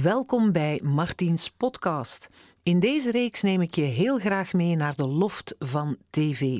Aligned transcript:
Welkom 0.00 0.52
bij 0.52 0.80
Martiens 0.82 1.50
podcast. 1.50 2.28
In 2.62 2.80
deze 2.80 3.10
reeks 3.10 3.42
neem 3.42 3.60
ik 3.60 3.74
je 3.74 3.82
heel 3.82 4.18
graag 4.18 4.52
mee 4.52 4.76
naar 4.76 4.96
de 4.96 5.06
loft 5.06 5.54
van 5.58 5.96
TV+. 6.10 6.58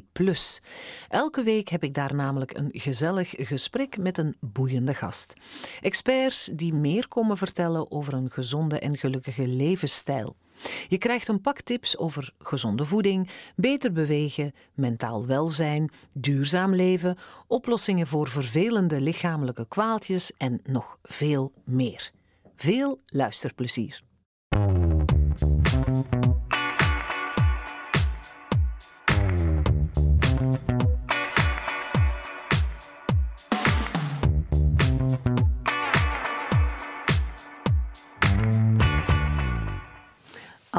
Elke 1.09 1.43
week 1.43 1.69
heb 1.69 1.83
ik 1.83 1.95
daar 1.95 2.15
namelijk 2.15 2.57
een 2.57 2.71
gezellig 2.73 3.35
gesprek 3.37 3.99
met 3.99 4.19
een 4.19 4.37
boeiende 4.41 4.95
gast. 4.95 5.35
Experts 5.81 6.45
die 6.45 6.75
meer 6.75 7.09
komen 7.09 7.37
vertellen 7.37 7.91
over 7.91 8.13
een 8.13 8.31
gezonde 8.31 8.79
en 8.79 8.97
gelukkige 8.97 9.47
levensstijl. 9.47 10.37
Je 10.89 10.99
krijgt 10.99 11.29
een 11.29 11.41
pak 11.41 11.61
tips 11.61 11.99
over 11.99 12.33
gezonde 12.39 12.85
voeding, 12.85 13.31
beter 13.57 13.93
bewegen, 13.93 14.53
mentaal 14.75 15.27
welzijn, 15.27 15.91
duurzaam 16.15 16.75
leven, 16.75 17.19
oplossingen 17.47 18.07
voor 18.07 18.29
vervelende 18.29 19.01
lichamelijke 19.01 19.67
kwaaltjes 19.69 20.33
en 20.37 20.61
nog 20.65 20.99
veel 21.03 21.53
meer. 21.65 22.13
Veel 22.57 23.01
luisterplezier. 23.07 24.03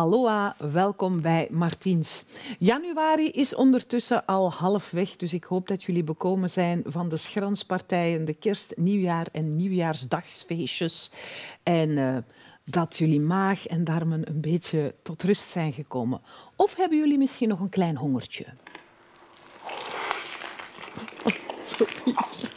Aloha, 0.03 0.55
welkom 0.71 1.21
bij 1.21 1.47
Martiens. 1.51 2.23
Januari 2.57 3.29
is 3.29 3.55
ondertussen 3.55 4.25
al 4.25 4.51
half 4.51 4.91
weg, 4.91 5.15
dus 5.15 5.33
ik 5.33 5.43
hoop 5.43 5.67
dat 5.67 5.83
jullie 5.83 6.03
bekomen 6.03 6.49
zijn 6.49 6.83
van 6.85 7.09
de 7.09 7.17
schranspartijen, 7.17 8.25
de 8.25 8.33
kerst, 8.33 8.73
nieuwjaar 8.75 9.27
en 9.31 9.55
nieuwjaarsdagsfeestjes. 9.55 11.11
En 11.63 11.89
uh, 11.89 12.17
dat 12.63 12.97
jullie 12.97 13.19
maag 13.19 13.67
en 13.67 13.83
darmen 13.83 14.29
een 14.29 14.41
beetje 14.41 14.95
tot 15.03 15.23
rust 15.23 15.49
zijn 15.49 15.73
gekomen. 15.73 16.21
Of 16.55 16.75
hebben 16.75 16.97
jullie 16.97 17.17
misschien 17.17 17.49
nog 17.49 17.59
een 17.59 17.69
klein 17.69 17.97
hongertje? 17.97 18.45
Oh, 21.23 21.33
zo 21.65 21.85
vies. 21.87 22.51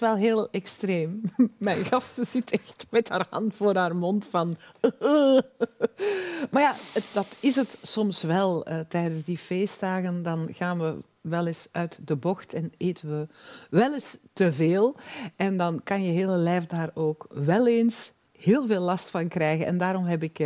Is 0.00 0.08
wel 0.08 0.16
heel 0.16 0.50
extreem. 0.50 1.22
Mijn 1.58 1.84
gasten 1.84 2.26
zit 2.26 2.50
echt 2.50 2.86
met 2.90 3.08
haar 3.08 3.26
hand 3.30 3.54
voor 3.54 3.76
haar 3.76 3.96
mond 3.96 4.26
van... 4.30 4.56
maar 6.52 6.62
ja, 6.62 6.74
dat 7.12 7.26
is 7.40 7.56
het 7.56 7.78
soms 7.82 8.22
wel. 8.22 8.68
Uh, 8.68 8.80
tijdens 8.88 9.24
die 9.24 9.38
feestdagen 9.38 10.22
dan 10.22 10.48
gaan 10.52 10.78
we 10.78 10.96
wel 11.20 11.46
eens 11.46 11.68
uit 11.72 11.98
de 12.04 12.16
bocht 12.16 12.54
en 12.54 12.72
eten 12.76 13.08
we 13.08 13.26
wel 13.70 13.94
eens 13.94 14.16
te 14.32 14.52
veel. 14.52 14.96
En 15.36 15.56
dan 15.56 15.80
kan 15.82 16.02
je 16.02 16.12
hele 16.12 16.36
lijf 16.36 16.66
daar 16.66 16.90
ook 16.94 17.26
wel 17.28 17.66
eens 17.66 18.12
heel 18.32 18.66
veel 18.66 18.80
last 18.80 19.10
van 19.10 19.28
krijgen. 19.28 19.66
En 19.66 19.78
daarom 19.78 20.04
heb 20.04 20.22
ik... 20.22 20.38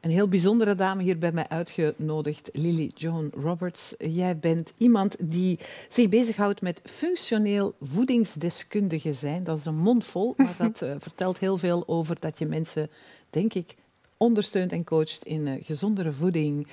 Een 0.00 0.10
heel 0.10 0.28
bijzondere 0.28 0.74
dame 0.74 1.02
hier 1.02 1.18
bij 1.18 1.32
mij 1.32 1.48
uitgenodigd, 1.48 2.50
Lily 2.52 2.90
Joan 2.94 3.30
Roberts. 3.42 3.94
Jij 3.98 4.38
bent 4.38 4.72
iemand 4.76 5.16
die 5.18 5.58
zich 5.88 6.08
bezighoudt 6.08 6.60
met 6.60 6.80
functioneel 6.84 7.74
voedingsdeskundige 7.80 9.12
zijn. 9.12 9.44
Dat 9.44 9.58
is 9.58 9.64
een 9.64 9.76
mond 9.76 10.04
vol, 10.04 10.34
maar 10.36 10.54
dat 10.58 10.82
uh, 10.82 10.92
vertelt 11.08 11.38
heel 11.38 11.58
veel 11.58 11.82
over 11.86 12.16
dat 12.20 12.38
je 12.38 12.46
mensen, 12.46 12.90
denk 13.30 13.54
ik, 13.54 13.74
ondersteunt 14.16 14.72
en 14.72 14.84
coacht 14.84 15.24
in 15.24 15.46
uh, 15.46 15.64
gezondere 15.64 16.12
voeding. 16.12 16.66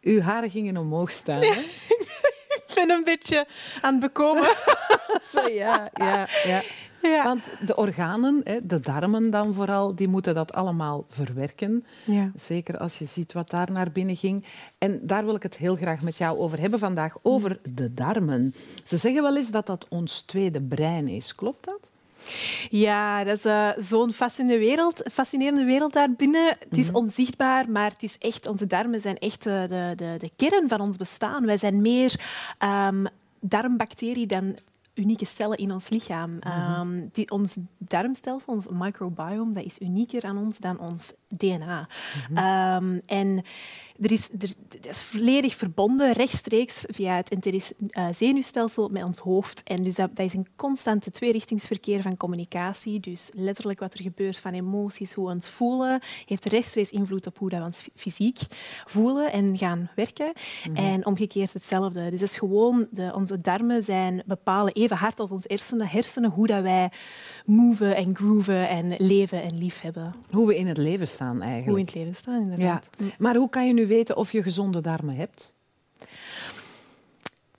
Uw 0.00 0.20
haren 0.20 0.50
gingen 0.50 0.76
omhoog 0.76 1.10
staan. 1.10 1.42
Hè? 1.42 1.60
ik 2.60 2.72
ben 2.74 2.90
een 2.90 3.04
beetje 3.04 3.46
aan 3.80 3.92
het 3.92 4.02
bekomen. 4.02 4.42
ja, 5.52 5.90
ja, 5.94 6.28
ja. 6.44 6.62
Ja. 7.04 7.24
Want 7.24 7.42
de 7.66 7.76
organen, 7.76 8.44
de 8.62 8.80
darmen 8.80 9.30
dan 9.30 9.54
vooral, 9.54 9.94
die 9.94 10.08
moeten 10.08 10.34
dat 10.34 10.52
allemaal 10.52 11.04
verwerken. 11.08 11.84
Ja. 12.04 12.30
Zeker 12.36 12.78
als 12.78 12.98
je 12.98 13.04
ziet 13.04 13.32
wat 13.32 13.50
daar 13.50 13.72
naar 13.72 13.92
binnen 13.92 14.16
ging. 14.16 14.44
En 14.78 15.00
daar 15.02 15.24
wil 15.24 15.34
ik 15.34 15.42
het 15.42 15.56
heel 15.56 15.76
graag 15.76 16.02
met 16.02 16.16
jou 16.16 16.38
over 16.38 16.60
hebben 16.60 16.78
vandaag, 16.78 17.16
over 17.22 17.60
de 17.74 17.94
darmen. 17.94 18.54
Ze 18.84 18.96
zeggen 18.96 19.22
wel 19.22 19.36
eens 19.36 19.50
dat 19.50 19.66
dat 19.66 19.86
ons 19.88 20.20
tweede 20.20 20.60
brein 20.60 21.08
is. 21.08 21.34
Klopt 21.34 21.64
dat? 21.64 21.90
Ja, 22.70 23.24
dat 23.24 23.36
is 23.36 23.46
uh, 23.46 23.68
zo'n 23.78 24.12
fascinerende 24.12 24.66
wereld, 24.66 25.02
fascinerende 25.12 25.64
wereld 25.64 25.92
daarbinnen. 25.92 26.46
Het 26.46 26.78
is 26.78 26.86
mhm. 26.86 26.96
onzichtbaar, 26.96 27.70
maar 27.70 27.90
het 27.90 28.02
is 28.02 28.18
echt, 28.18 28.46
onze 28.46 28.66
darmen 28.66 29.00
zijn 29.00 29.18
echt 29.18 29.46
uh, 29.46 29.62
de, 29.62 29.92
de, 29.96 30.14
de 30.18 30.30
kern 30.36 30.68
van 30.68 30.80
ons 30.80 30.96
bestaan. 30.96 31.46
Wij 31.46 31.58
zijn 31.58 31.82
meer 31.82 32.20
um, 32.88 33.06
darmbacterie 33.40 34.26
dan 34.26 34.56
unieke 34.94 35.24
cellen 35.26 35.58
in 35.58 35.72
ons 35.72 35.88
lichaam. 35.88 36.38
Mhm. 36.40 36.80
um, 36.80 37.08
die, 37.12 37.30
ons 37.30 37.56
darmstelsel, 37.78 38.52
ons 38.52 38.66
microbiome, 38.70 39.52
dat 39.52 39.64
is 39.64 39.78
unieker 39.78 40.24
aan 40.24 40.38
ons 40.38 40.58
dan 40.58 40.78
ons 40.78 41.12
DNA. 41.28 41.88
Mm 42.30 42.36
um, 42.36 43.00
en 43.06 43.44
er 44.00 44.12
is, 44.12 44.28
er, 44.38 44.54
dat 44.68 44.90
is 44.90 45.02
volledig 45.02 45.54
verbonden, 45.54 46.12
rechtstreeks 46.12 46.84
via 46.88 47.16
het 47.16 47.30
enterisch 47.30 47.72
uh, 47.78 48.06
zenuwstelsel 48.12 48.88
met 48.88 49.04
ons 49.04 49.18
hoofd. 49.18 49.62
En 49.62 49.82
dus 49.84 49.94
dat, 49.94 50.16
dat, 50.16 50.26
is 50.26 50.34
een 50.34 50.46
constante 50.56 51.10
tweerichtingsverkeer 51.10 52.02
van 52.02 52.16
communicatie. 52.16 53.00
Dus 53.00 53.30
letterlijk 53.36 53.80
wat 53.80 53.94
er 53.94 54.02
gebeurt 54.02 54.38
van 54.38 54.52
emoties, 54.52 55.12
hoe 55.12 55.26
we 55.26 55.32
ons 55.32 55.48
voelen, 55.48 56.00
heeft 56.26 56.44
rechtstreeks 56.44 56.90
invloed 56.90 57.26
op 57.26 57.38
hoe 57.38 57.48
we 57.48 57.62
ons 57.62 57.88
fysiek 57.94 58.38
voelen 58.86 59.32
en 59.32 59.58
gaan 59.58 59.90
werken. 59.94 60.32
Mhm. 60.68 60.76
En 60.76 61.06
omgekeerd 61.06 61.52
hetzelfde. 61.52 62.10
Dus 62.10 62.20
dat 62.20 62.28
is 62.28 62.36
gewoon, 62.36 62.86
de, 62.90 63.12
onze 63.14 63.40
darmen 63.40 63.82
zijn 63.82 64.22
bepalen 64.26 64.72
even 64.72 64.96
hard 64.96 65.20
als 65.20 65.30
onze 65.30 65.48
hersenen, 65.48 65.88
hersenen 65.88 66.30
hoe 66.30 66.46
dat 66.46 66.62
wij 66.62 66.90
moven 67.44 67.96
en 67.96 68.16
grooven 68.16 68.68
en 68.68 68.94
leven 68.98 69.42
en 69.42 69.58
lief 69.58 69.80
hebben. 69.80 70.14
Hoe 70.30 70.46
we 70.46 70.56
in 70.56 70.66
het 70.66 70.76
leven 70.76 71.08
staan 71.08 71.42
eigenlijk. 71.42 71.64
Hoe 71.64 71.74
we 71.74 71.80
in 71.80 71.86
het 71.86 71.94
leven 71.94 72.14
staan, 72.14 72.42
inderdaad. 72.42 72.86
Ja. 72.98 73.06
Maar 73.18 73.36
hoe 73.36 73.48
kan 73.48 73.66
je 73.66 73.72
nu 73.72 73.83
weten 73.86 74.16
of 74.16 74.32
je 74.32 74.42
gezonde 74.42 74.80
darmen 74.80 75.14
hebt? 75.16 75.54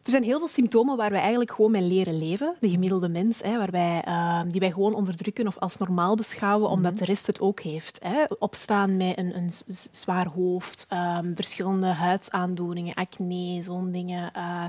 Er 0.05 0.11
zijn 0.11 0.23
heel 0.23 0.37
veel 0.39 0.47
symptomen 0.47 0.97
waar 0.97 1.11
wij 1.11 1.19
eigenlijk 1.19 1.51
gewoon 1.51 1.71
mee 1.71 1.81
leren 1.81 2.17
leven. 2.17 2.55
De 2.59 2.69
gemiddelde 2.69 3.09
mens, 3.09 3.41
hè, 3.41 3.57
waar 3.57 3.71
wij, 3.71 4.03
uh, 4.07 4.41
die 4.47 4.59
wij 4.59 4.71
gewoon 4.71 4.93
onderdrukken 4.93 5.47
of 5.47 5.57
als 5.57 5.77
normaal 5.77 6.15
beschouwen, 6.15 6.69
omdat 6.69 6.91
mhm. 6.91 6.99
de 6.99 7.05
rest 7.05 7.27
het 7.27 7.39
ook 7.39 7.59
heeft. 7.59 7.99
Hè. 8.03 8.23
Opstaan 8.39 8.97
met 8.97 9.17
een, 9.17 9.37
een 9.37 9.51
zwaar 9.91 10.27
hoofd, 10.27 10.87
um, 10.93 11.35
verschillende 11.35 11.87
huidsaandoeningen, 11.87 12.93
acne, 12.93 13.63
zo'n 13.63 13.91
dingen. 13.91 14.31
Uh, 14.37 14.65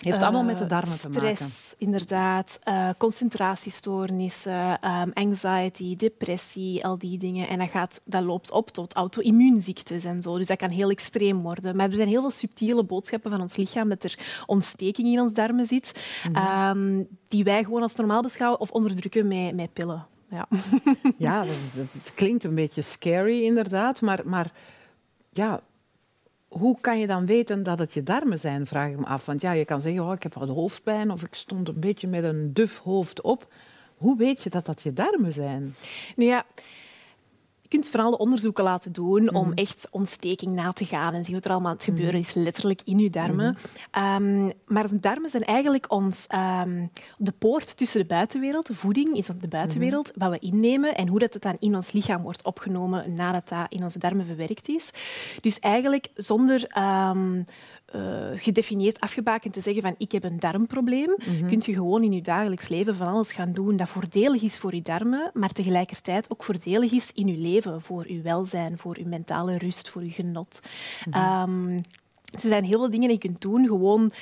heeft 0.00 0.22
allemaal 0.22 0.44
met 0.44 0.58
de 0.58 0.66
darmen 0.66 0.86
stress, 0.86 1.02
te 1.02 1.08
maken. 1.08 1.36
Stress, 1.36 1.74
inderdaad. 1.78 2.58
Uh, 2.68 2.88
concentratiestoornissen, 2.98 4.78
um, 4.90 5.10
anxiety, 5.14 5.96
depressie, 5.96 6.84
al 6.84 6.98
die 6.98 7.18
dingen. 7.18 7.48
En 7.48 7.58
dat, 7.58 7.68
gaat, 7.68 8.02
dat 8.04 8.22
loopt 8.22 8.50
op 8.50 8.70
tot 8.70 8.94
auto-immuunziektes 8.94 10.04
en 10.04 10.22
zo. 10.22 10.36
Dus 10.36 10.46
dat 10.46 10.56
kan 10.56 10.70
heel 10.70 10.90
extreem 10.90 11.42
worden. 11.42 11.76
Maar 11.76 11.86
er 11.86 11.96
zijn 11.96 12.08
heel 12.08 12.20
veel 12.20 12.30
subtiele 12.30 12.84
boodschappen 12.84 13.30
van 13.30 13.40
ons 13.40 13.56
lichaam 13.56 13.88
dat 13.88 14.04
er 14.04 14.18
ontsteking 14.46 15.08
in 15.08 15.20
ons 15.20 15.32
darmen 15.32 15.66
zit, 15.66 16.20
mm 16.28 16.36
um, 16.68 17.08
die 17.28 17.44
wij 17.44 17.64
gewoon 17.64 17.82
als 17.82 17.94
normaal 17.94 18.22
beschouwen 18.22 18.60
of 18.60 18.70
onderdrukken 18.70 19.28
met, 19.28 19.54
met 19.54 19.72
pillen. 19.72 20.06
Ja, 20.30 20.48
ja 21.16 21.44
dat, 21.44 21.56
dat, 21.74 22.14
klinkt 22.14 22.44
een 22.44 22.54
beetje 22.54 22.82
scary 22.82 23.44
inderdaad, 23.44 24.00
maar, 24.00 24.20
maar 24.24 24.52
ja, 25.32 25.60
hoe 26.48 26.80
kan 26.80 26.98
je 26.98 27.06
dan 27.06 27.26
weten 27.26 27.62
dat 27.62 27.78
het 27.78 27.92
je 27.92 28.02
darmen 28.02 28.38
zijn, 28.38 28.66
vraag 28.66 28.90
ik 28.90 28.98
me 28.98 29.06
af. 29.06 29.26
Want 29.26 29.40
ja, 29.40 29.52
je 29.52 29.64
kan 29.64 29.80
zeggen, 29.80 30.04
oh, 30.04 30.12
ik 30.12 30.22
heb 30.22 30.34
wat 30.34 30.48
hoofdpijn 30.48 31.10
of 31.10 31.22
ik 31.22 31.34
stond 31.34 31.68
een 31.68 31.80
beetje 31.80 32.08
met 32.08 32.24
een 32.24 32.52
duf 32.52 32.78
hoofd 32.78 33.20
op. 33.20 33.52
Hoe 33.96 34.16
weet 34.16 34.42
je 34.42 34.50
dat 34.50 34.66
dat 34.66 34.82
je 34.82 34.92
darmen 34.92 35.32
zijn? 35.32 35.74
Nou 36.16 36.28
ja, 36.28 36.44
je 37.68 37.76
kunt 37.76 37.88
vooral 37.88 38.12
onderzoeken 38.12 38.64
laten 38.64 38.92
doen 38.92 39.34
om 39.34 39.48
mhm. 39.48 39.56
echt 39.56 39.88
ontsteking 39.90 40.54
na 40.54 40.72
te 40.72 40.84
gaan 40.84 41.14
en 41.14 41.24
zien 41.24 41.34
wat 41.34 41.44
er 41.44 41.50
allemaal 41.50 41.70
aan 41.70 41.76
het 41.76 41.84
gebeuren 41.84 42.20
mhm. 42.20 42.22
is, 42.22 42.34
letterlijk 42.34 42.80
in 42.84 42.98
je 42.98 43.10
darmen. 43.10 43.56
Um, 43.98 44.50
maar 44.66 44.88
de 44.88 45.00
darmen 45.00 45.30
zijn 45.30 45.44
eigenlijk 45.44 45.92
ons, 45.92 46.26
ehm, 46.26 46.86
de 47.16 47.32
poort 47.38 47.76
tussen 47.76 48.00
de 48.00 48.06
buitenwereld, 48.06 48.66
de 48.66 48.74
voeding 48.74 49.16
is 49.16 49.30
op 49.30 49.40
de 49.40 49.48
buitenwereld, 49.48 50.12
wat 50.14 50.30
we 50.30 50.38
innemen 50.38 50.96
en 50.96 51.08
hoe 51.08 51.18
dat 51.18 51.32
het 51.32 51.42
dan 51.42 51.56
in 51.60 51.76
ons 51.76 51.92
lichaam 51.92 52.22
wordt 52.22 52.44
opgenomen 52.44 53.14
nadat 53.14 53.48
dat 53.48 53.66
in 53.72 53.82
onze 53.82 53.98
darmen 53.98 54.26
verwerkt 54.26 54.68
is. 54.68 54.90
Dus 55.40 55.58
eigenlijk 55.58 56.08
zonder 56.14 56.78
um, 56.78 57.44
uh, 57.94 58.02
gedefinieerd 58.34 59.00
afgebakend 59.00 59.52
te 59.52 59.60
zeggen 59.60 59.82
van 59.82 59.94
ik 59.98 60.12
heb 60.12 60.24
een 60.24 60.38
darmprobleem, 60.38 61.16
mm 61.26 61.46
kunt 61.48 61.64
je 61.64 61.72
gewoon 61.72 62.02
in 62.02 62.12
je 62.12 62.22
dagelijks 62.22 62.68
leven 62.68 62.94
van 62.94 63.08
alles 63.08 63.32
gaan 63.32 63.52
doen 63.52 63.76
dat 63.76 63.88
voordelig 63.88 64.42
is 64.42 64.58
voor 64.58 64.74
je 64.74 64.82
darmen, 64.82 65.30
maar 65.34 65.52
tegelijkertijd 65.52 66.30
ook 66.30 66.44
voordelig 66.44 66.92
is 66.92 67.12
in 67.12 67.26
je 67.26 67.38
leven, 67.38 67.82
voor 67.82 68.12
je 68.12 68.20
welzijn, 68.20 68.78
voor 68.78 68.98
je 68.98 69.06
mentale 69.06 69.58
rust, 69.58 69.88
voor 69.88 70.04
je 70.04 70.10
genot. 70.10 70.62
Mm 71.10 71.82
dus 72.30 72.42
er 72.42 72.48
zijn 72.48 72.64
heel 72.64 72.78
veel 72.78 72.90
dingen 72.90 73.08
die 73.08 73.18
je 73.20 73.28
kunt 73.28 73.40
doen, 73.40 73.66
gewoon 73.66 74.12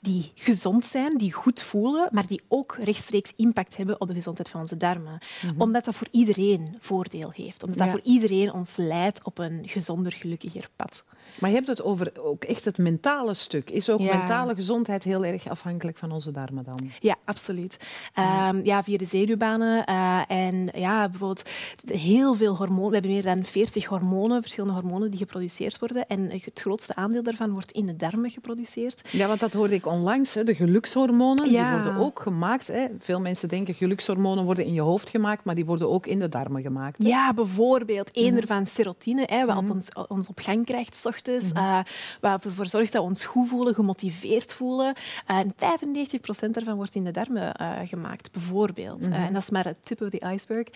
die 0.00 0.32
gezond 0.34 0.84
zijn, 0.86 1.18
die 1.18 1.32
goed 1.32 1.62
voelen, 1.62 2.08
maar 2.12 2.26
die 2.26 2.42
ook 2.48 2.76
rechtstreeks 2.80 3.32
impact 3.36 3.76
hebben 3.76 4.00
op 4.00 4.08
de 4.08 4.14
gezondheid 4.14 4.48
van 4.48 4.60
onze 4.60 4.76
darmen. 4.76 5.18
Mhm. 5.42 5.60
Omdat 5.60 5.84
dat 5.84 5.94
voor 5.94 6.08
iedereen 6.10 6.76
voordeel 6.80 7.32
heeft. 7.34 7.62
Omdat 7.62 7.78
dat 7.78 7.90
voor 7.90 8.00
iedereen 8.02 8.52
ons 8.52 8.76
leidt 8.76 9.24
op 9.24 9.38
een 9.38 9.62
gezonder, 9.68 10.12
gelukkiger 10.12 10.68
pad. 10.76 11.04
Maar 11.40 11.50
je 11.50 11.56
hebt 11.56 11.68
het 11.68 11.82
over 11.82 12.12
ook 12.20 12.44
echt 12.44 12.64
het 12.64 12.78
mentale 12.78 13.34
stuk. 13.34 13.70
Is 13.70 13.90
ook 13.90 14.00
mentale 14.00 14.54
gezondheid 14.54 15.04
heel 15.04 15.24
erg 15.24 15.48
afhankelijk 15.48 15.96
van 15.96 16.12
onze 16.12 16.30
darmen 16.30 16.64
dan? 16.64 16.90
Ja, 17.00 17.16
absoluut. 17.24 17.76
Ja, 18.14 18.48
ehm, 18.48 18.64
ja 18.64 18.82
via 18.82 18.96
de 18.96 19.04
zenuwbanen. 19.04 19.84
Uh, 19.88 20.20
en 20.28 20.68
ja, 20.74 21.08
bijvoorbeeld 21.08 21.48
heel 21.84 22.34
veel 22.34 22.56
hormonen. 22.56 22.88
We 22.88 22.94
hebben 22.94 23.12
meer 23.12 23.22
dan 23.22 23.44
40 23.44 23.84
hormonen, 23.84 24.40
verschillende 24.40 24.74
hormonen 24.74 25.10
die 25.10 25.18
geproduceerd 25.18 25.78
worden. 25.78 26.04
En 26.04 26.30
het 26.30 26.60
grootste 26.60 26.94
aandeel 26.94 27.22
daarvan 27.22 27.50
wordt 27.50 27.72
in 27.72 27.86
de 27.86 27.96
darmen 27.96 28.30
geproduceerd. 28.30 29.08
Ja, 29.10 29.26
want 29.26 29.40
dat 29.40 29.52
hoorde 29.52 29.74
ik 29.74 29.86
onlangs. 29.86 30.34
Hè. 30.34 30.44
De 30.44 30.54
gelukshormonen 30.54 31.44
die 31.44 31.70
worden 31.70 31.96
ook 31.96 32.20
gemaakt. 32.20 32.66
Hè. 32.66 32.86
Veel 32.98 33.20
mensen 33.20 33.48
denken 33.48 33.74
gelukshormonen 33.74 34.44
worden 34.44 34.64
in 34.64 34.72
je 34.72 34.80
hoofd 34.80 35.10
gemaakt, 35.10 35.44
maar 35.44 35.54
die 35.54 35.64
worden 35.64 35.90
ook 35.90 36.06
in 36.06 36.18
de 36.18 36.28
darmen 36.28 36.62
gemaakt. 36.62 37.02
Hè. 37.02 37.08
Ja, 37.08 37.34
bijvoorbeeld. 37.34 38.10
Eén 38.12 38.32
mm 38.32 38.42
ervan 38.44 38.66
serotine, 38.66 39.22
hè, 39.26 39.46
wat 39.46 39.56
op 39.56 39.62
mhm. 39.62 39.72
ons, 39.72 39.88
ons 40.08 40.28
op 40.28 40.38
gang 40.38 40.64
krijgt 40.64 40.96
s 41.24 41.28
ochtends. 41.28 41.52
Mm 41.52 41.64
-hmm. 41.64 41.84
wat 42.20 42.44
ervoor 42.44 42.66
zorgt 42.66 42.92
dat 42.92 43.02
we 43.02 43.08
ons 43.08 43.24
goed 43.24 43.48
voelen, 43.48 43.74
gemotiveerd 43.74 44.52
voelen. 44.52 44.94
En 45.26 45.54
95% 45.54 46.50
daarvan 46.50 46.76
wordt 46.76 46.94
in 46.94 47.04
de 47.04 47.10
darmen 47.10 47.54
uh, 47.60 47.78
gemaakt, 47.84 48.32
bijvoorbeeld. 48.32 49.00
Mhm. 49.00 49.12
en 49.12 49.32
dat 49.32 49.42
is 49.42 49.50
maar 49.50 49.64
het 49.64 49.78
tip 49.82 50.00
of 50.00 50.10
the 50.10 50.30
iceberg. 50.32 50.66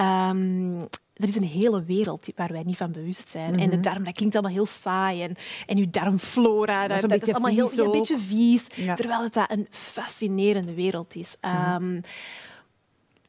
Um, 0.00 0.88
er 1.12 1.28
is 1.28 1.36
een 1.36 1.44
hele 1.44 1.84
wereld 1.84 2.28
waar 2.36 2.52
wij 2.52 2.62
niet 2.62 2.76
van 2.76 2.92
bewust 2.92 3.28
zijn. 3.28 3.56
En 3.56 3.70
de 3.70 3.76
mhm. 3.76 3.82
darm, 3.82 4.04
dat 4.04 4.14
klinkt 4.14 4.34
allemaal 4.34 4.52
heel 4.52 4.66
saai. 4.66 5.22
En, 5.22 5.34
en 5.66 5.78
uw 5.78 5.90
darmflora, 5.90 6.86
dat, 6.86 7.00
dat, 7.00 7.22
is 7.22 7.32
allemaal 7.32 7.50
heel, 7.50 7.84
een 7.84 7.90
beetje 7.90 8.18
vies. 8.18 8.66
Terwijl 8.94 9.22
het 9.22 9.44
een 9.46 9.66
fascinerende 9.70 10.74
wereld 10.74 11.14
is. 11.14 11.36
Mhm. 11.40 11.82
Um, 11.82 12.00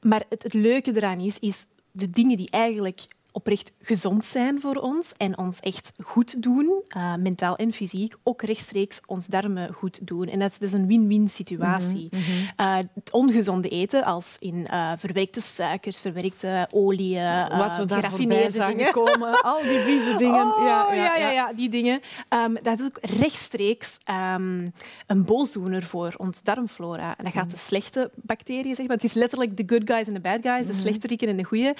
maar 0.01 0.23
het, 0.29 0.43
het 0.43 0.53
leuke 0.53 0.95
eraan 0.95 1.19
is, 1.19 1.39
is 1.39 1.67
de 1.91 2.09
dingen 2.09 2.37
die 2.37 2.49
eigenlijk 2.49 3.05
oprecht 3.33 3.71
gezond 3.81 4.25
zijn 4.25 4.61
voor 4.61 4.75
ons 4.75 5.13
en 5.17 5.37
ons 5.37 5.59
echt 5.59 5.93
goed 6.03 6.41
doen, 6.41 6.83
uh, 6.97 7.15
mentaal 7.15 7.55
en 7.55 7.73
fysiek, 7.73 8.15
ook 8.23 8.41
rechtstreeks 8.41 9.01
ons 9.05 9.27
darmen 9.27 9.73
goed 9.73 10.07
doen. 10.07 10.27
En 10.27 10.39
dat 10.39 10.51
is 10.51 10.57
dus 10.57 10.71
een 10.71 10.87
win-win 10.87 11.29
situatie. 11.29 12.07
Mm 12.11 12.19
-hmm. 12.19 12.65
uh, 12.65 12.75
het 12.93 13.11
ongezonde 13.11 13.69
eten, 13.69 14.03
als 14.03 14.37
in 14.39 14.67
uh, 14.71 14.91
verwerkte 14.97 15.41
suikers, 15.41 15.99
verwerkte 15.99 16.67
olie, 16.71 17.19
Wat 17.57 17.75
we 17.75 17.87
geraffineerde 17.87 18.65
dingen. 18.65 18.91
komen, 18.91 19.41
al 19.51 19.61
die 19.61 19.79
vieze 19.79 20.15
dingen. 20.17 20.45
Oh, 20.45 20.63
ja, 20.63 20.93
ja, 20.93 21.15
ja, 21.15 21.29
ja, 21.29 21.53
die 21.53 21.69
dingen. 21.69 22.01
Um, 22.29 22.57
dat 22.61 22.79
is 22.79 22.85
ook 22.85 22.97
rechtstreeks 23.01 23.97
um, 24.35 24.73
een 25.07 25.25
boosdoener 25.25 25.83
voor 25.83 26.13
ons 26.17 26.43
darmflora. 26.43 27.17
En 27.17 27.23
dat 27.23 27.33
gaat 27.33 27.51
de 27.51 27.57
slechte 27.57 28.11
bacteriën, 28.15 28.75
zeg 28.75 28.87
maar. 28.87 28.95
Het 28.95 29.05
is 29.05 29.13
letterlijk 29.13 29.57
de 29.57 29.63
good 29.65 29.81
guys 29.85 30.07
en 30.07 30.13
de 30.13 30.19
bad 30.19 30.39
guys, 30.41 30.67
de 30.67 30.73
slechte 30.73 31.07
rieken 31.07 31.27
en 31.27 31.37
de 31.37 31.43
goede. 31.43 31.75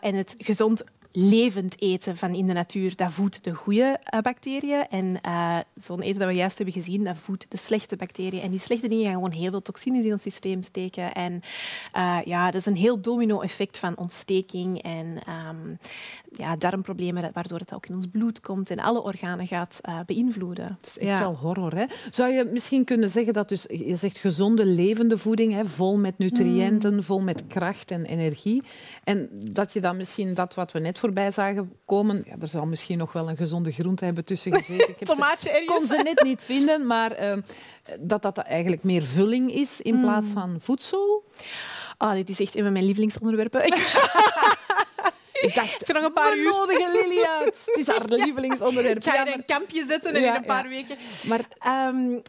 en 0.00 0.14
het 0.14 0.34
gezonde 0.38 0.69
kant 0.70 0.82
levend 1.12 1.80
eten 1.80 2.16
van 2.16 2.34
in 2.34 2.46
de 2.46 2.52
natuur, 2.52 2.96
dat 2.96 3.12
voedt 3.12 3.44
de 3.44 3.54
goede 3.54 4.00
uh, 4.14 4.20
bacteriën. 4.20 4.86
En 4.90 5.18
uh, 5.26 5.58
zo'n 5.74 6.00
eten 6.00 6.18
dat 6.18 6.28
we 6.28 6.34
juist 6.34 6.56
hebben 6.56 6.74
gezien, 6.74 7.04
dat 7.04 7.18
voedt 7.18 7.46
de 7.48 7.56
slechte 7.56 7.96
bacteriën. 7.96 8.42
En 8.42 8.50
die 8.50 8.58
slechte 8.60 8.88
dingen 8.88 9.04
gaan 9.04 9.14
gewoon 9.14 9.30
heel 9.30 9.50
veel 9.50 9.62
toxines 9.62 10.04
in 10.04 10.12
ons 10.12 10.22
systeem 10.22 10.62
steken. 10.62 11.12
En 11.12 11.42
uh, 11.96 12.18
ja, 12.24 12.44
dat 12.44 12.60
is 12.60 12.66
een 12.66 12.76
heel 12.76 13.00
domino-effect 13.00 13.78
van 13.78 13.96
ontsteking 13.96 14.82
en 14.82 15.06
um, 15.06 15.78
ja, 16.36 16.56
darmproblemen, 16.56 17.30
waardoor 17.32 17.58
het 17.58 17.74
ook 17.74 17.86
in 17.86 17.94
ons 17.94 18.06
bloed 18.12 18.40
komt 18.40 18.70
en 18.70 18.78
alle 18.78 19.02
organen 19.02 19.46
gaat 19.46 19.80
beïnvloeden. 20.06 20.78
Dat 20.80 20.96
is 20.96 21.08
echt 21.08 21.18
wel 21.18 21.36
horror, 21.36 21.74
hè? 21.74 21.84
Zou 22.10 22.32
je 22.32 22.44
misschien 22.44 22.84
kunnen 22.84 23.10
zeggen 23.10 23.32
dat 23.32 23.48
dus, 23.48 23.66
je 23.68 23.96
zegt 23.96 24.18
gezonde, 24.18 24.64
levende 24.64 25.18
voeding, 25.18 25.52
hè, 25.52 25.64
vol 25.66 25.98
met 25.98 26.18
nutriënten, 26.18 26.94
mm. 26.94 27.02
vol 27.02 27.20
met 27.20 27.46
kracht 27.46 27.90
en 27.90 28.04
energie. 28.04 28.62
En 29.04 29.28
dat 29.32 29.72
je 29.72 29.80
dan 29.80 29.96
misschien 29.96 30.34
dat 30.34 30.54
wat 30.54 30.72
we 30.72 30.78
net 30.78 30.98
voorbij 31.00 31.30
zagen 31.30 31.72
komen. 31.84 32.22
Ja, 32.26 32.34
er 32.40 32.48
zal 32.48 32.66
misschien 32.66 32.98
nog 32.98 33.12
wel 33.12 33.28
een 33.28 33.36
gezonde 33.36 33.70
groente 33.70 34.04
hebben 34.04 34.24
tussen 34.24 34.54
gezeten. 34.54 34.88
Ik 34.88 35.06
Tomaatje 35.06 35.50
Ik 35.50 35.66
kon 35.66 35.86
ze 35.86 36.00
net 36.04 36.22
niet 36.22 36.42
vinden, 36.42 36.86
maar 36.86 37.22
uh, 37.22 37.36
dat 38.00 38.22
dat 38.22 38.38
eigenlijk 38.38 38.82
meer 38.82 39.02
vulling 39.02 39.52
is 39.52 39.80
in 39.80 39.94
mm. 39.94 40.00
plaats 40.00 40.28
van 40.28 40.56
voedsel. 40.60 41.24
Ah, 41.96 42.12
dit 42.12 42.28
is 42.28 42.40
echt 42.40 42.56
een 42.56 42.62
van 42.62 42.72
mijn 42.72 42.84
lievelingsonderwerpen. 42.84 43.62
Ik 45.40 45.54
dacht, 45.54 45.88
er 45.88 45.94
nog 45.94 46.04
een 46.04 46.12
paar 46.12 46.36
uur. 46.36 46.50
nodige 46.50 46.90
Lily 46.92 47.24
uit. 47.24 47.62
Het 47.66 47.76
is 47.76 47.86
haar 47.86 48.04
lievelingsonderwerp. 48.04 48.96
Ik 48.96 49.04
ga 49.04 49.24
je 49.24 49.34
een 49.34 49.44
kampje 49.44 49.84
zetten 49.86 50.14
en 50.14 50.22
in 50.22 50.34
een 50.34 50.44
paar 50.44 50.68
weken. 50.68 50.96
Maar 51.22 51.48
um, 51.88 52.22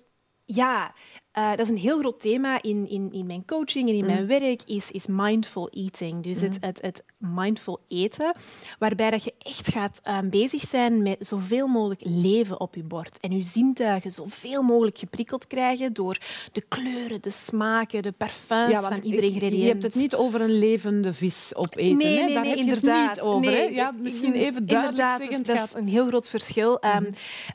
ja, 0.45 0.93
uh, 1.37 1.49
dat 1.49 1.59
is 1.59 1.69
een 1.69 1.77
heel 1.77 1.99
groot 1.99 2.19
thema 2.19 2.61
in, 2.61 2.89
in, 2.89 3.09
in 3.11 3.25
mijn 3.25 3.45
coaching 3.45 3.89
en 3.89 3.95
in 3.95 4.05
mijn 4.05 4.21
mm. 4.21 4.27
werk, 4.27 4.61
is, 4.65 4.91
is 4.91 5.05
mindful 5.07 5.69
eating. 5.69 6.23
Dus 6.23 6.41
het, 6.41 6.57
mm. 6.61 6.67
het, 6.67 6.81
het 6.81 7.03
mindful 7.17 7.79
eten, 7.87 8.35
waarbij 8.79 9.09
dat 9.09 9.23
je 9.23 9.33
echt 9.37 9.71
gaat 9.71 10.01
um, 10.07 10.29
bezig 10.29 10.61
zijn 10.61 11.01
met 11.01 11.17
zoveel 11.19 11.67
mogelijk 11.67 12.01
leven 12.03 12.59
op 12.59 12.75
je 12.75 12.83
bord. 12.83 13.19
En 13.19 13.31
je 13.35 13.41
zintuigen 13.41 14.11
zoveel 14.11 14.61
mogelijk 14.61 14.97
geprikkeld 14.97 15.47
krijgen 15.47 15.93
door 15.93 16.17
de 16.51 16.61
kleuren, 16.61 17.21
de 17.21 17.29
smaken, 17.29 18.01
de 18.01 18.11
parfums 18.11 18.71
ja, 18.71 18.81
van 18.81 19.03
ieder 19.03 19.23
ingrediënt. 19.23 19.61
Je 19.61 19.67
hebt 19.67 19.83
het 19.83 19.95
niet 19.95 20.15
over 20.15 20.41
een 20.41 20.59
levende 20.59 21.13
vis 21.13 21.55
opeten. 21.55 21.97
Nee, 21.97 22.15
nee, 22.15 22.25
nee, 22.25 22.33
Daar 22.33 22.43
nee, 22.43 22.49
heb 22.49 22.59
inderdaad. 22.59 23.15
Je 23.15 23.21
het 23.21 23.23
niet 23.23 23.25
over. 23.25 23.51
Nee, 23.51 23.73
ja, 23.73 23.91
misschien 23.91 24.33
even 24.33 24.65
duidelijk 24.65 24.97
zeggen. 25.17 25.43
Dat 25.43 25.55
is 25.55 25.73
een 25.73 25.87
heel 25.87 26.07
groot 26.07 26.27
verschil. 26.27 26.83
Um, 26.95 27.09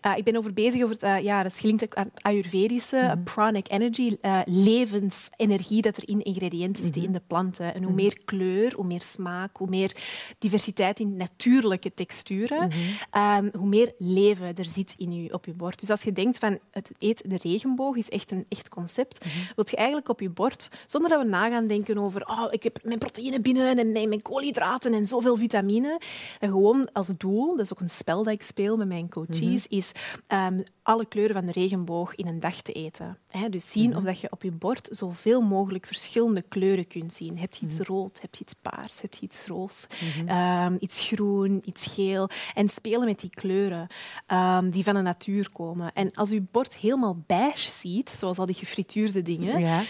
uh, 0.06 0.17
ik 0.17 0.25
ben 0.25 0.37
over 0.37 0.52
bezig 0.52 0.82
over 0.82 0.94
het, 0.94 1.02
uh, 1.02 1.20
ja, 1.20 1.43
dat 1.43 1.52
is 1.52 1.61
gelinkt 1.61 1.96
aan 1.96 2.11
het 2.12 2.23
Ayurvedische, 2.23 3.14
mm 3.17 3.64
energy, 3.68 4.16
uh, 4.22 4.40
levensenergie 4.44 5.82
dat 5.82 5.96
er 5.96 6.08
in 6.08 6.22
ingrediënten 6.22 6.82
zitten 6.82 7.00
mm 7.00 7.06
-hmm. 7.06 7.16
in 7.16 7.20
de 7.20 7.26
planten. 7.26 7.74
En 7.74 7.82
hoe 7.82 7.92
meer 7.92 8.18
kleur, 8.24 8.74
hoe 8.74 8.84
meer 8.86 9.02
smaak, 9.02 9.56
hoe 9.56 9.68
meer 9.68 9.96
diversiteit 10.38 11.00
in 11.00 11.16
natuurlijke 11.16 11.94
texturen, 11.94 12.68
mhm. 12.68 12.78
ehm, 13.10 13.48
hoe 13.56 13.68
meer 13.68 13.92
leven 13.98 14.54
er 14.56 14.64
zit 14.64 14.94
in 14.98 15.22
je, 15.22 15.32
op 15.32 15.44
je 15.44 15.52
bord. 15.52 15.80
Dus 15.80 15.90
als 15.90 16.02
je 16.02 16.12
denkt 16.12 16.38
van 16.38 16.58
het 16.70 16.90
eet 16.99 17.30
de 17.30 17.38
regenboog 17.42 17.96
is 17.96 18.08
echt 18.08 18.30
een 18.30 18.46
echt 18.49 18.68
concept, 18.68 19.25
mm 19.25 19.35
wil 19.56 19.64
je 19.68 19.76
eigenlijk 19.76 20.08
op 20.08 20.20
je 20.20 20.30
bord, 20.30 20.70
zonder 20.87 21.11
dat 21.11 21.23
we 21.23 21.28
na 21.28 21.49
gaan 21.49 21.66
denken 21.66 21.99
over 21.99 22.26
oh, 22.26 22.46
ik 22.50 22.62
heb 22.62 22.78
mijn 22.82 22.99
proteïne 22.99 23.40
binnen 23.40 23.78
en 23.78 23.92
mijn, 23.92 24.08
mijn 24.08 24.23
koolhydraten 24.23 24.94
en 24.94 25.06
zoveel 25.06 25.37
vitamine, 25.37 26.00
dan 26.38 26.50
gewoon 26.50 26.92
als 26.92 27.08
doel, 27.16 27.56
dat 27.56 27.64
is 27.64 27.73
ook 27.73 27.80
een 27.80 27.90
spel 27.90 28.23
dat 28.23 28.32
ik 28.32 28.42
speel 28.42 28.76
met 28.76 28.88
mijn 28.88 29.08
coaches, 29.08 29.68
mhm. 29.68 29.76
is 29.76 29.92
um, 30.28 30.62
alle 30.82 31.06
kleuren 31.06 31.35
van 31.35 31.46
de 31.46 31.52
regenboog 31.52 32.14
in 32.14 32.26
een 32.26 32.40
dag 32.40 32.62
te 32.62 32.73
eten. 32.73 33.18
Dus 33.56 33.70
zien 33.70 33.88
mhm. 33.88 33.98
of 33.98 34.04
dat 34.04 34.20
je 34.20 34.30
op 34.30 34.42
je 34.42 34.52
bord 34.52 34.88
zoveel 34.90 35.40
mogelijk 35.40 35.86
verschillende 35.86 36.42
kleuren 36.42 36.86
kunt 36.86 37.12
zien. 37.12 37.38
Heb 37.38 37.54
je 37.54 37.66
iets 37.66 37.78
rood, 37.78 38.20
heb 38.20 38.34
je 38.34 38.40
iets 38.40 38.54
paars, 38.62 39.00
heb 39.02 39.14
je 39.14 39.20
iets 39.20 39.46
roos, 39.46 39.86
mhm. 40.16 40.28
ehm, 40.28 40.76
iets 40.80 41.06
groen, 41.06 41.62
iets 41.64 41.86
geel. 41.86 42.28
En 42.54 42.68
spelen 42.68 43.04
met 43.04 43.20
die 43.20 43.30
kleuren 43.30 43.86
um, 44.32 44.70
die 44.70 44.84
van 44.84 44.94
de 44.94 45.00
natuur 45.00 45.50
komen. 45.50 45.92
En 45.92 46.14
als 46.14 46.30
je 46.30 46.42
bord 46.50 46.76
helemaal 46.76 47.22
beige 47.26 47.70
ziet, 47.70 48.10
zoals 48.10 48.38
al 48.38 48.46
die 48.46 48.54
gefrituurde 48.54 49.22
dingen... 49.22 49.60
Ja 49.60 49.82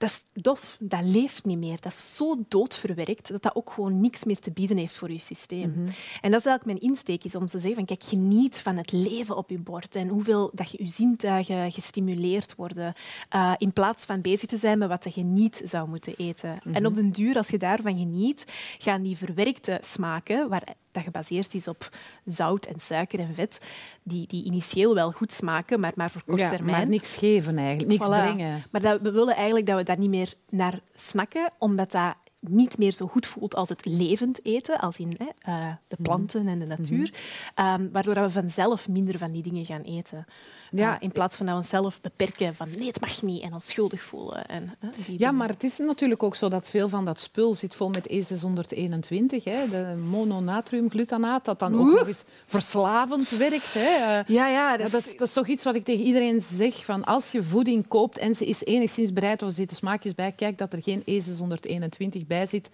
dat 0.00 0.10
is 0.10 0.22
dof, 0.32 0.76
dat 0.80 1.02
leeft 1.02 1.44
niet 1.44 1.58
meer. 1.58 1.80
Dat 1.80 1.92
is 1.92 2.14
zo 2.14 2.44
doodverwerkt 2.48 3.28
dat 3.28 3.42
dat 3.42 3.54
ook 3.54 3.72
gewoon 3.72 4.00
niks 4.00 4.24
meer 4.24 4.38
te 4.38 4.50
bieden 4.50 4.76
heeft 4.76 4.96
voor 4.96 5.10
je 5.10 5.18
systeem. 5.18 5.70
Mhm. 5.70 5.88
En 6.20 6.30
dat 6.30 6.40
is 6.40 6.46
eigenlijk 6.46 6.64
mijn 6.64 6.80
insteek, 6.80 7.24
is 7.24 7.34
om 7.34 7.46
te 7.46 7.58
zeggen 7.58 7.74
van 7.74 7.84
kijk, 7.84 8.02
geniet 8.02 8.58
van 8.58 8.76
het 8.76 8.92
leven 8.92 9.36
op 9.36 9.50
je 9.50 9.58
bord 9.58 9.94
en 9.94 10.08
hoeveel 10.08 10.50
dat 10.54 10.70
je 10.70 10.82
je 10.82 10.88
zintuigen 10.88 11.72
gestimuleerd 11.72 12.54
worden 12.54 12.94
uh, 13.34 13.52
in 13.58 13.72
plaats 13.72 14.04
van 14.04 14.20
bezig 14.20 14.48
te 14.48 14.56
zijn 14.56 14.78
met 14.78 14.88
wat 14.88 15.14
je 15.14 15.22
niet 15.22 15.62
zou 15.64 15.88
moeten 15.88 16.14
eten. 16.16 16.58
En 16.64 16.70
mhm. 16.70 16.86
op 16.86 16.94
den 16.94 17.10
duur, 17.10 17.36
als 17.36 17.48
je 17.48 17.58
daarvan 17.58 17.98
geniet, 17.98 18.46
gaan 18.78 19.02
die 19.02 19.16
verwerkte 19.16 19.78
smaken, 19.82 20.48
waar 20.48 20.74
dat 20.92 21.02
gebaseerd 21.02 21.54
is 21.54 21.68
op 21.68 21.88
zout 22.24 22.66
en 22.66 22.80
suiker 22.80 23.18
en 23.18 23.34
vet, 23.34 23.60
die, 24.02 24.26
die 24.26 24.44
initieel 24.44 24.94
wel 24.94 25.10
goed 25.10 25.32
smaken, 25.32 25.80
maar, 25.80 25.92
maar 25.94 26.10
voor 26.10 26.22
kort 26.26 26.48
termijn. 26.48 26.76
maar 26.76 26.88
niks 26.88 27.16
geven 27.16 27.58
eigenlijk, 27.58 27.88
niks 27.88 28.08
brengen. 28.08 28.62
Maar 28.70 28.80
dat, 28.80 29.00
we 29.00 29.10
willen 29.10 29.34
eigenlijk 29.34 29.66
dat 29.66 29.76
we 29.76 29.84
daar 29.84 29.98
niet 29.98 30.10
meer 30.10 30.34
naar 30.48 30.80
snakken, 30.94 31.52
omdat 31.58 31.90
dat 31.90 32.14
niet 32.40 32.78
meer 32.78 32.92
zo 32.92 33.06
goed 33.06 33.26
voelt 33.26 33.54
als 33.54 33.68
het 33.68 33.84
levend 33.84 34.44
eten, 34.44 34.78
als 34.78 34.98
in 34.98 35.12
hè, 35.18 35.52
uh, 35.52 35.72
de 35.88 35.96
planten 36.02 36.48
en 36.48 36.58
de 36.58 36.66
natuur, 36.66 37.14
um, 37.56 37.90
waardoor 37.92 38.14
we 38.14 38.30
vanzelf 38.30 38.88
minder 38.88 39.18
van 39.18 39.32
die 39.32 39.42
dingen 39.42 39.64
gaan 39.64 39.82
eten. 39.82 40.26
Ja. 40.70 40.94
Uh, 40.94 40.96
in 41.00 41.12
plaats 41.12 41.36
van 41.36 41.46
dat 41.46 41.54
we 41.54 41.60
onszelf 41.60 42.00
beperken 42.00 42.54
van 42.54 42.68
nee, 42.78 42.86
het 42.86 43.00
mag 43.00 43.22
niet 43.22 43.42
en 43.42 43.52
ons 43.52 43.68
schuldig 43.68 44.02
voelen. 44.02 44.46
En, 44.46 44.74
die 45.06 45.18
ja, 45.18 45.32
maar 45.32 45.48
het 45.48 45.64
is 45.64 45.78
natuurlijk 45.78 46.22
ook 46.22 46.34
zo 46.34 46.48
dat 46.48 46.68
veel 46.68 46.88
van 46.88 47.04
dat 47.04 47.20
spul 47.20 47.54
zit 47.54 47.74
vol 47.74 47.90
met 47.90 48.08
E621, 48.08 49.42
hè, 49.44 49.68
de 49.68 49.94
mononatriumglutanaat, 50.10 51.44
dat 51.44 51.58
dan 51.58 51.80
ook 51.80 51.98
nog 51.98 52.06
eens 52.06 52.24
verslavend 52.46 53.28
werkt. 53.28 53.74
Hè. 53.74 54.18
Uh, 54.18 54.36
ja, 54.36 54.48
ja, 54.48 54.76
dat, 54.76 54.94
is... 54.94 55.16
dat, 55.16 55.28
is 55.28 55.32
toch 55.32 55.46
iets 55.46 55.64
wat 55.64 55.74
ik 55.74 55.84
tegen 55.84 56.04
iedereen 56.04 56.42
zeg, 56.42 56.84
van 56.84 57.04
als 57.04 57.32
je 57.32 57.42
voeding 57.42 57.88
koopt 57.88 58.18
en 58.18 58.34
ze 58.34 58.46
is 58.46 58.64
enigszins 58.64 59.12
bereid, 59.12 59.42
of 59.42 59.48
er 59.48 59.54
zitten 59.54 59.76
smaakjes 59.76 60.14
bij, 60.14 60.32
kijk 60.32 60.58
dat 60.58 60.72
er 60.72 60.82
geen 60.82 61.02
E621 61.02 62.26
bij 62.26 62.46
zit. 62.46 62.70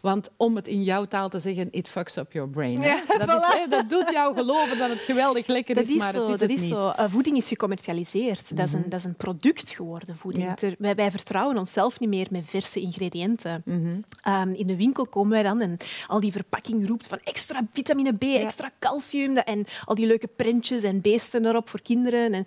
Want 0.00 0.30
om 0.36 0.56
het 0.56 0.68
in 0.68 0.82
jouw 0.82 1.04
taal 1.04 1.28
te 1.28 1.38
zeggen, 1.38 1.68
it 1.70 1.88
fucks 1.88 2.16
up 2.16 2.32
your 2.32 2.48
brain. 2.48 2.80
Ja, 2.80 3.02
dat, 3.06 3.28
is, 3.28 3.58
hè, 3.58 3.68
dat, 3.68 3.90
doet 3.90 4.10
jou 4.10 4.34
geloven 4.34 4.78
dat 4.78 4.90
het 4.90 4.98
geweldig 4.98 5.46
lekker 5.46 5.74
dat 5.74 5.88
is, 5.88 5.96
maar 5.96 6.12
zo, 6.12 6.20
het 6.20 6.32
is 6.32 6.38
dat 6.38 6.48
het 6.48 6.58
is 6.58 6.60
niet. 6.60 6.70
Zo. 6.70 6.88
Uh, 6.88 7.04
voeding 7.08 7.36
is 7.36 7.48
gecommercialiseerd. 7.48 8.56
dat, 8.56 8.66
is 8.66 8.72
een, 8.72 8.80
mhm. 8.80 8.88
dat 8.88 8.98
is 8.98 9.04
een 9.04 9.14
product 9.14 9.70
geworden, 9.70 10.16
voeding. 10.16 10.44
Ja. 10.44 10.54
Ter, 10.54 10.74
wij, 10.78 10.94
wij, 10.94 11.10
vertrouwen 11.10 11.58
onszelf 11.58 12.00
niet 12.00 12.08
meer 12.08 12.26
met 12.30 12.44
verse 12.46 12.80
ingrediënten. 12.80 13.62
Mm 13.64 14.04
-hmm. 14.24 14.32
um, 14.34 14.54
in 14.54 14.66
de 14.66 14.76
winkel 14.76 15.06
komen 15.06 15.30
wij 15.30 15.42
dan 15.42 15.60
en 15.60 15.76
al 16.06 16.20
die 16.20 16.32
verpakking 16.32 16.86
roept 16.86 17.06
van 17.06 17.18
extra 17.24 17.66
vitamine 17.72 18.12
B, 18.12 18.22
ja. 18.22 18.38
extra 18.38 18.70
calcium 18.78 19.36
en 19.36 19.66
al 19.84 19.94
die 19.94 20.06
leuke 20.06 20.28
prentjes 20.36 20.82
en 20.82 21.00
beesten 21.00 21.46
erop 21.46 21.68
voor 21.68 21.82
kinderen. 21.82 22.32
En, 22.32 22.44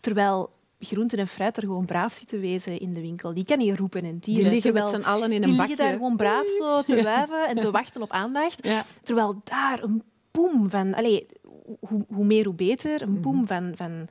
terwijl 0.00 0.50
groenten 0.78 1.18
en 1.18 1.28
fruit 1.28 1.56
er 1.56 1.62
gewoon 1.62 1.84
braaf 1.84 2.12
zitten 2.12 2.40
wezen 2.40 2.80
in 2.80 2.92
de 2.92 3.00
winkel. 3.00 3.34
Die 3.34 3.44
kan 3.44 3.58
niet 3.58 3.78
roepen 3.78 4.04
en 4.04 4.20
tieren. 4.20 4.44
Die 4.44 4.52
liggen 4.52 4.72
met 4.72 4.88
z'n 4.88 5.02
allen 5.02 5.32
in 5.32 5.42
een 5.42 5.56
bakje. 5.56 5.56
Die 5.56 5.66
liggen 5.66 5.76
daar 5.76 5.92
gewoon 5.92 6.16
braaf 6.16 6.46
zo 6.58 6.82
te 6.82 7.02
wuiven 7.02 7.48
en 7.48 7.56
te 7.56 7.70
wachten 7.70 8.02
op 8.02 8.10
aandacht. 8.12 8.66
Ja. 8.66 8.84
Terwijl 9.02 9.40
daar 9.44 9.82
een 9.82 10.02
boom 10.30 10.70
van... 10.70 10.94
Allez, 10.94 11.20
hoe, 11.80 12.04
hoe, 12.08 12.24
meer, 12.24 12.44
hoe 12.44 12.54
beter. 12.54 13.02
Een 13.02 13.20
boom 13.20 13.46
van, 13.46 13.72
van 13.76 14.08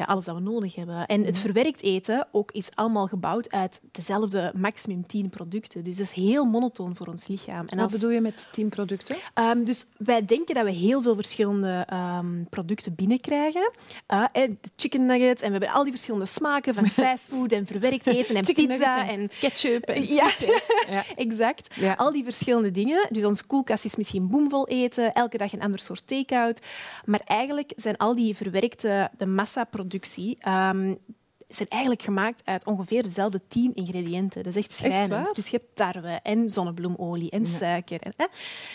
ja, 0.00 0.06
alles 0.06 0.26
wat 0.26 0.34
we 0.34 0.40
nodig 0.40 0.74
hebben. 0.74 1.06
En 1.06 1.24
het 1.24 1.38
verwerkt 1.38 1.82
eten 1.82 2.26
ook 2.32 2.52
is 2.52 2.70
allemaal 2.74 3.06
gebouwd 3.06 3.50
uit 3.50 3.82
dezelfde 3.92 4.52
maximum 4.54 5.06
10 5.06 5.28
producten. 5.28 5.84
Dus 5.84 5.96
dat 5.96 6.06
is 6.06 6.12
heel 6.12 6.44
monotoon 6.44 6.96
voor 6.96 7.06
ons 7.06 7.26
lichaam. 7.26 7.66
En 7.66 7.78
wat 7.78 7.90
bedoel 7.90 8.10
je 8.10 8.20
met 8.20 8.48
10 8.50 8.68
producten? 8.68 9.16
Um, 9.34 9.64
dus 9.64 9.86
wij 9.96 10.24
denken 10.24 10.54
dat 10.54 10.64
we 10.64 10.70
heel 10.70 11.02
veel 11.02 11.14
verschillende 11.14 11.86
um, 11.92 12.46
producten 12.50 12.94
binnenkrijgen. 12.94 13.70
Uh, 14.08 14.24
de 14.32 14.56
chicken 14.76 15.06
nuggets 15.06 15.42
en 15.42 15.52
we 15.52 15.56
hebben 15.58 15.74
al 15.74 15.82
die 15.82 15.92
verschillende 15.92 16.26
smaken 16.26 16.74
van 16.74 16.86
fastfood 17.04 17.52
en 17.52 17.66
verwerkt 17.66 18.06
eten 18.06 18.36
en 18.36 18.44
pizza 18.44 19.08
en, 19.08 19.20
en, 19.20 19.30
ketchup. 19.40 19.84
En 19.84 20.06
ja, 20.06 20.30
ja. 20.88 21.04
exact. 21.16 21.74
Ja. 21.74 21.94
Al 21.94 22.12
die 22.12 22.24
verschillende 22.24 22.70
dingen. 22.70 23.08
Dus 23.10 23.24
onze 23.24 23.46
koelkast 23.46 23.84
is 23.84 23.96
misschien 23.96 24.28
boomvol 24.28 24.68
eten, 24.68 25.12
elke 25.12 25.38
dag 25.38 25.52
een 25.52 25.62
ander 25.62 25.80
soort 25.80 26.06
take-out. 26.06 26.60
Maar 27.04 27.20
eigenlijk 27.24 27.72
zijn 27.76 27.96
al 27.96 28.14
die 28.14 28.36
verwerkte, 28.36 29.10
de 29.16 29.26
massaproducten 29.26 29.88
productie 29.90 30.38
um, 30.48 30.98
zijn 31.46 31.68
eigenlijk 31.68 32.02
gemaakt 32.02 32.42
uit 32.44 32.64
ongeveer 32.64 33.02
dezelfde 33.02 33.40
tien 33.48 33.74
ingrediënten. 33.74 34.42
Dat 34.42 34.56
is 34.56 34.62
echt 34.62 34.72
schrijnend. 34.72 35.34
dus 35.34 35.48
je 35.48 35.56
hebt 35.56 35.76
tarwe 35.76 36.20
en 36.22 36.50
zonnebloemolie 36.50 37.30
en 37.30 37.40
ja. 37.40 37.46
suiker. 37.46 38.00
En, 38.00 38.12
hè? 38.16 38.26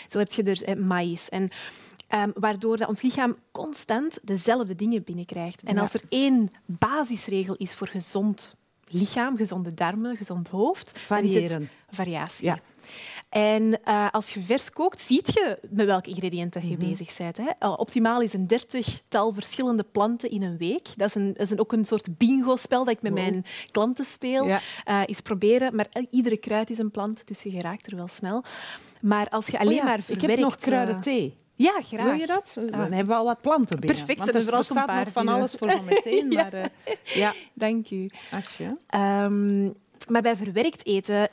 Zo 0.08 0.18
heb 0.18 0.32
je 0.32 0.42
er 0.42 0.62
eh, 0.62 0.76
maïs. 0.76 1.28
En, 1.28 1.48
um, 2.14 2.32
waardoor 2.34 2.76
dat 2.76 2.88
ons 2.88 3.02
lichaam 3.02 3.36
constant 3.50 4.18
dezelfde 4.22 4.74
dingen 4.74 5.04
binnenkrijgt. 5.04 5.62
En 5.62 5.78
als 5.78 5.94
er 5.94 6.02
één 6.08 6.50
basisregel 6.66 7.54
is 7.54 7.74
voor 7.74 7.88
gezond 7.88 8.56
lichaam, 8.88 9.36
gezonde 9.36 9.74
darmen, 9.74 10.16
gezond 10.16 10.48
hoofd, 10.48 10.98
Variëren. 10.98 11.48
dan 11.48 11.62
is 11.62 11.68
het 11.68 11.96
variatie. 11.96 12.46
Ja. 12.46 12.58
En 13.28 13.78
uh, 13.84 14.08
als 14.10 14.34
je 14.34 14.40
vers 14.40 14.70
kookt, 14.70 15.00
zie 15.00 15.22
je 15.24 15.58
met 15.70 15.86
welke 15.86 16.10
ingrediënten 16.10 16.68
je 16.68 16.74
mm 16.74 16.80
-hmm. 16.80 16.90
bezig 16.90 17.16
bent. 17.16 17.36
Hè. 17.36 17.68
Optimaal 17.68 18.20
is 18.20 18.32
een 18.32 18.46
dertigtal 18.46 19.32
verschillende 19.32 19.82
planten 19.82 20.30
in 20.30 20.42
een 20.42 20.56
week. 20.56 20.88
Dat 20.96 21.08
is, 21.08 21.14
een, 21.14 21.32
dat 21.32 21.42
is 21.42 21.50
een, 21.50 21.60
ook 21.60 21.72
een 21.72 21.84
soort 21.84 22.18
bingo-spel 22.18 22.84
dat 22.84 22.94
ik 22.94 23.02
met 23.02 23.12
wow. 23.12 23.20
mijn 23.20 23.44
klanten 23.70 24.04
speel. 24.04 24.46
Ja. 24.46 24.60
Uh, 24.88 25.02
is 25.06 25.20
proberen, 25.20 25.76
maar 25.76 25.88
iedere 26.10 26.36
kruid 26.36 26.70
is 26.70 26.78
een 26.78 26.90
plant, 26.90 27.26
dus 27.26 27.42
je 27.42 27.50
geraakt 27.50 27.86
er 27.86 27.96
wel 27.96 28.08
snel. 28.08 28.44
Maar 29.00 29.28
als 29.28 29.46
je 29.46 29.58
alleen 29.58 29.72
oh 29.72 29.78
ja, 29.78 29.84
maar 29.84 30.02
verwerkt... 30.02 30.22
Ik 30.22 30.30
heb 30.30 30.38
nog 30.38 30.56
kruidenthee. 30.56 31.36
Ja, 31.54 31.80
graag. 31.82 32.04
Wil 32.04 32.14
je 32.14 32.26
dat? 32.26 32.56
Dan 32.70 32.92
hebben 32.92 33.06
we 33.06 33.14
al 33.14 33.24
wat 33.24 33.40
planten 33.40 33.80
binnen. 33.80 33.96
Perfect. 33.96 34.18
Want 34.18 34.34
er, 34.34 34.64
staat 34.64 34.86
nog 34.86 35.12
van 35.12 35.28
alles 35.28 35.54
voor 35.54 35.70
van 35.70 35.84
meteen. 35.84 36.30
ja. 36.32 36.42
Maar, 36.42 36.54
uh, 36.54 36.64
ja. 37.04 37.34
Dank 37.52 37.90
u. 37.90 38.10
Asje. 38.30 38.76
Um, 38.94 39.74
maar 40.08 40.22
bij 40.22 40.36
verwerkt 40.36 40.86
eten 40.86 41.28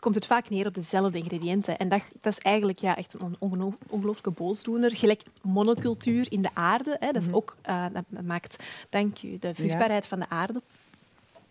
komt 0.00 0.14
het 0.14 0.26
vaak 0.26 0.50
neer 0.50 0.66
op 0.66 0.74
dezelfde 0.74 1.18
ingrediënten. 1.18 1.78
En 1.78 1.88
dat, 1.88 2.02
dat 2.20 2.32
is 2.32 2.38
eigenlijk 2.38 2.78
ja, 2.78 2.96
echt 2.96 3.14
een 3.14 3.36
ongelooflijke 3.38 4.30
boosdoener. 4.30 4.90
Gelijk 4.90 5.22
monocultuur 5.42 6.32
in 6.32 6.42
de 6.42 6.50
aarde. 6.54 6.96
Hè, 7.00 7.12
dat, 7.12 7.22
is 7.22 7.32
ook, 7.32 7.56
uh, 7.68 7.86
dat 7.92 8.22
maakt 8.24 8.64
dank 8.88 9.22
u, 9.22 9.38
de 9.38 9.54
vruchtbaarheid 9.54 10.02
ja. 10.02 10.08
van 10.08 10.18
de 10.18 10.28
aarde 10.28 10.62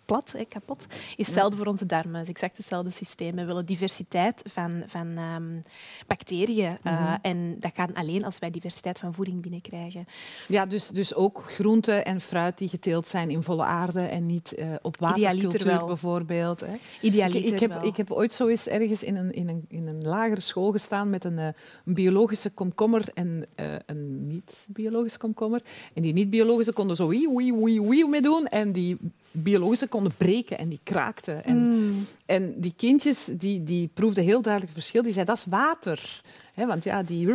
plat, 0.09 0.33
hè, 0.37 0.45
kapot, 0.45 0.85
is 1.17 1.25
hetzelfde 1.25 1.57
voor 1.57 1.65
onze 1.65 1.85
darmen. 1.85 2.13
Het 2.13 2.23
is 2.23 2.29
exact 2.29 2.57
hetzelfde 2.57 2.91
systeem. 2.91 3.35
We 3.35 3.45
willen 3.45 3.65
diversiteit 3.65 4.43
van, 4.47 4.83
van 4.87 5.17
um, 5.17 5.63
bacteriën. 6.07 6.77
Mm 6.83 6.93
-hmm. 6.93 7.17
En 7.21 7.55
dat 7.59 7.71
gaat 7.75 7.93
alleen 7.93 8.25
als 8.25 8.39
wij 8.39 8.49
diversiteit 8.49 8.99
van 8.99 9.13
voeding 9.13 9.41
binnenkrijgen. 9.41 10.05
Ja, 10.47 10.65
dus, 10.65 10.87
dus 10.87 11.13
ook 11.13 11.43
groenten 11.51 12.05
en 12.05 12.21
fruit 12.21 12.57
die 12.57 12.69
geteeld 12.69 13.07
zijn 13.07 13.29
in 13.29 13.43
volle 13.43 13.63
aarde 13.63 14.01
en 14.01 14.25
niet 14.25 14.53
uh, 14.57 14.65
op 14.81 14.97
watercultuur 14.97 15.85
bijvoorbeeld. 15.85 16.59
Hè. 16.59 16.75
Idealiter 17.01 17.45
ik, 17.45 17.53
ik, 17.53 17.59
heb, 17.59 17.69
wel. 17.69 17.83
ik 17.83 17.97
heb 17.97 18.11
ooit 18.11 18.33
zo 18.33 18.47
eens 18.47 18.67
ergens 18.67 19.03
in 19.03 19.15
een, 19.15 19.31
in 19.31 19.49
een, 19.49 19.65
in 19.67 19.87
een 19.87 20.01
lagere 20.01 20.41
school 20.41 20.71
gestaan 20.71 21.09
met 21.09 21.23
een, 21.23 21.37
uh, 21.37 21.47
een 21.85 21.93
biologische 21.93 22.49
komkommer 22.49 23.03
en 23.13 23.45
een 23.85 24.27
niet-biologische 24.27 25.17
komkommer. 25.17 25.61
En 25.93 26.01
die 26.01 26.13
niet-biologische 26.13 26.73
konden 26.73 26.95
zo 26.95 27.07
wie, 27.07 27.29
wie, 27.35 27.53
wie, 27.53 27.81
wie 27.81 28.07
mee 28.07 28.21
doen 28.21 28.45
en 28.45 28.71
die 28.71 28.97
biologische 29.31 29.87
konden 29.87 30.11
breken 30.17 30.57
en 30.57 30.69
die 30.69 30.79
kraakten. 30.83 31.43
En, 31.43 31.57
mm. 31.57 32.05
en 32.25 32.53
die 32.57 32.73
kindjes 32.75 33.25
die, 33.25 33.63
die 33.63 33.89
proefden 33.93 34.23
heel 34.23 34.41
duidelijk 34.41 34.73
het 34.73 34.83
verschil. 34.83 35.03
Die 35.03 35.13
zeiden, 35.13 35.35
dat 35.35 35.45
is 35.45 35.51
water. 35.51 36.21
He, 36.53 36.65
want 36.65 36.83
ja, 36.83 37.03
die, 37.03 37.27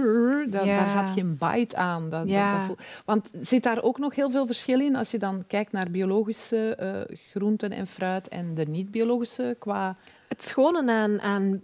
daar, 0.49 0.67
ja. 0.67 0.77
daar 0.77 0.91
zat 0.91 1.15
geen 1.15 1.39
bite 1.39 1.77
aan. 1.77 2.11
Dat, 2.11 2.29
ja. 2.29 2.59
dat, 2.59 2.69
dat 2.69 2.79
want 3.05 3.31
zit 3.41 3.63
daar 3.63 3.83
ook 3.83 3.99
nog 3.99 4.15
heel 4.15 4.31
veel 4.31 4.47
verschil 4.47 4.81
in 4.81 4.97
als 4.97 5.11
je 5.11 5.19
dan 5.19 5.45
kijkt 5.47 5.73
naar 5.73 5.91
biologische 5.91 6.79
uh, 7.11 7.17
groenten 7.31 7.71
en 7.71 7.87
fruit 7.87 8.29
en 8.29 8.55
de 8.55 8.67
niet-biologische 8.67 9.57
qua... 9.59 9.97
Het 10.29 10.45
schone 10.45 10.93
aan, 10.93 11.21
aan 11.21 11.61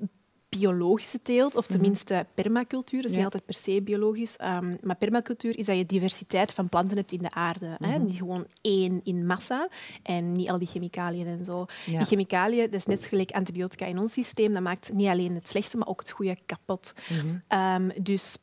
biologische 0.58 1.22
teelt, 1.22 1.56
of 1.56 1.66
tenminste 1.66 2.12
mm 2.14 2.20
-hmm. 2.20 2.28
permacultuur. 2.34 3.02
Dat 3.02 3.10
is 3.10 3.16
ja. 3.16 3.24
niet 3.24 3.32
altijd 3.32 3.44
per 3.44 3.54
se 3.54 3.82
biologisch. 3.82 4.36
Um, 4.40 4.78
maar 4.82 4.96
permacultuur 4.96 5.58
is 5.58 5.66
dat 5.66 5.76
je 5.76 5.86
diversiteit 5.86 6.52
van 6.52 6.68
planten 6.68 6.96
hebt 6.96 7.12
in 7.12 7.22
de 7.22 7.30
aarde. 7.30 7.66
Mm 7.66 7.74
-hmm. 7.78 7.90
hè? 7.90 7.98
Niet 7.98 8.16
gewoon 8.16 8.46
één 8.60 9.00
in 9.04 9.26
massa 9.26 9.68
en 10.02 10.32
niet 10.32 10.50
al 10.50 10.58
die 10.58 10.68
chemicaliën 10.68 11.26
en 11.26 11.44
zo. 11.44 11.66
Ja. 11.86 11.98
Die 11.98 12.06
chemicaliën, 12.06 12.64
dat 12.64 12.72
is 12.72 12.86
net 12.86 13.06
gelijk 13.06 13.30
antibiotica 13.30 13.86
in 13.86 13.98
ons 13.98 14.12
systeem. 14.12 14.52
Dat 14.52 14.62
maakt 14.62 14.92
niet 14.92 15.08
alleen 15.08 15.34
het 15.34 15.48
slechte, 15.48 15.76
maar 15.76 15.88
ook 15.88 16.00
het 16.00 16.10
goede 16.10 16.36
kapot. 16.46 16.94
Mm 17.08 17.42
-hmm. 17.48 17.58
um, 17.82 18.02
dus 18.02 18.38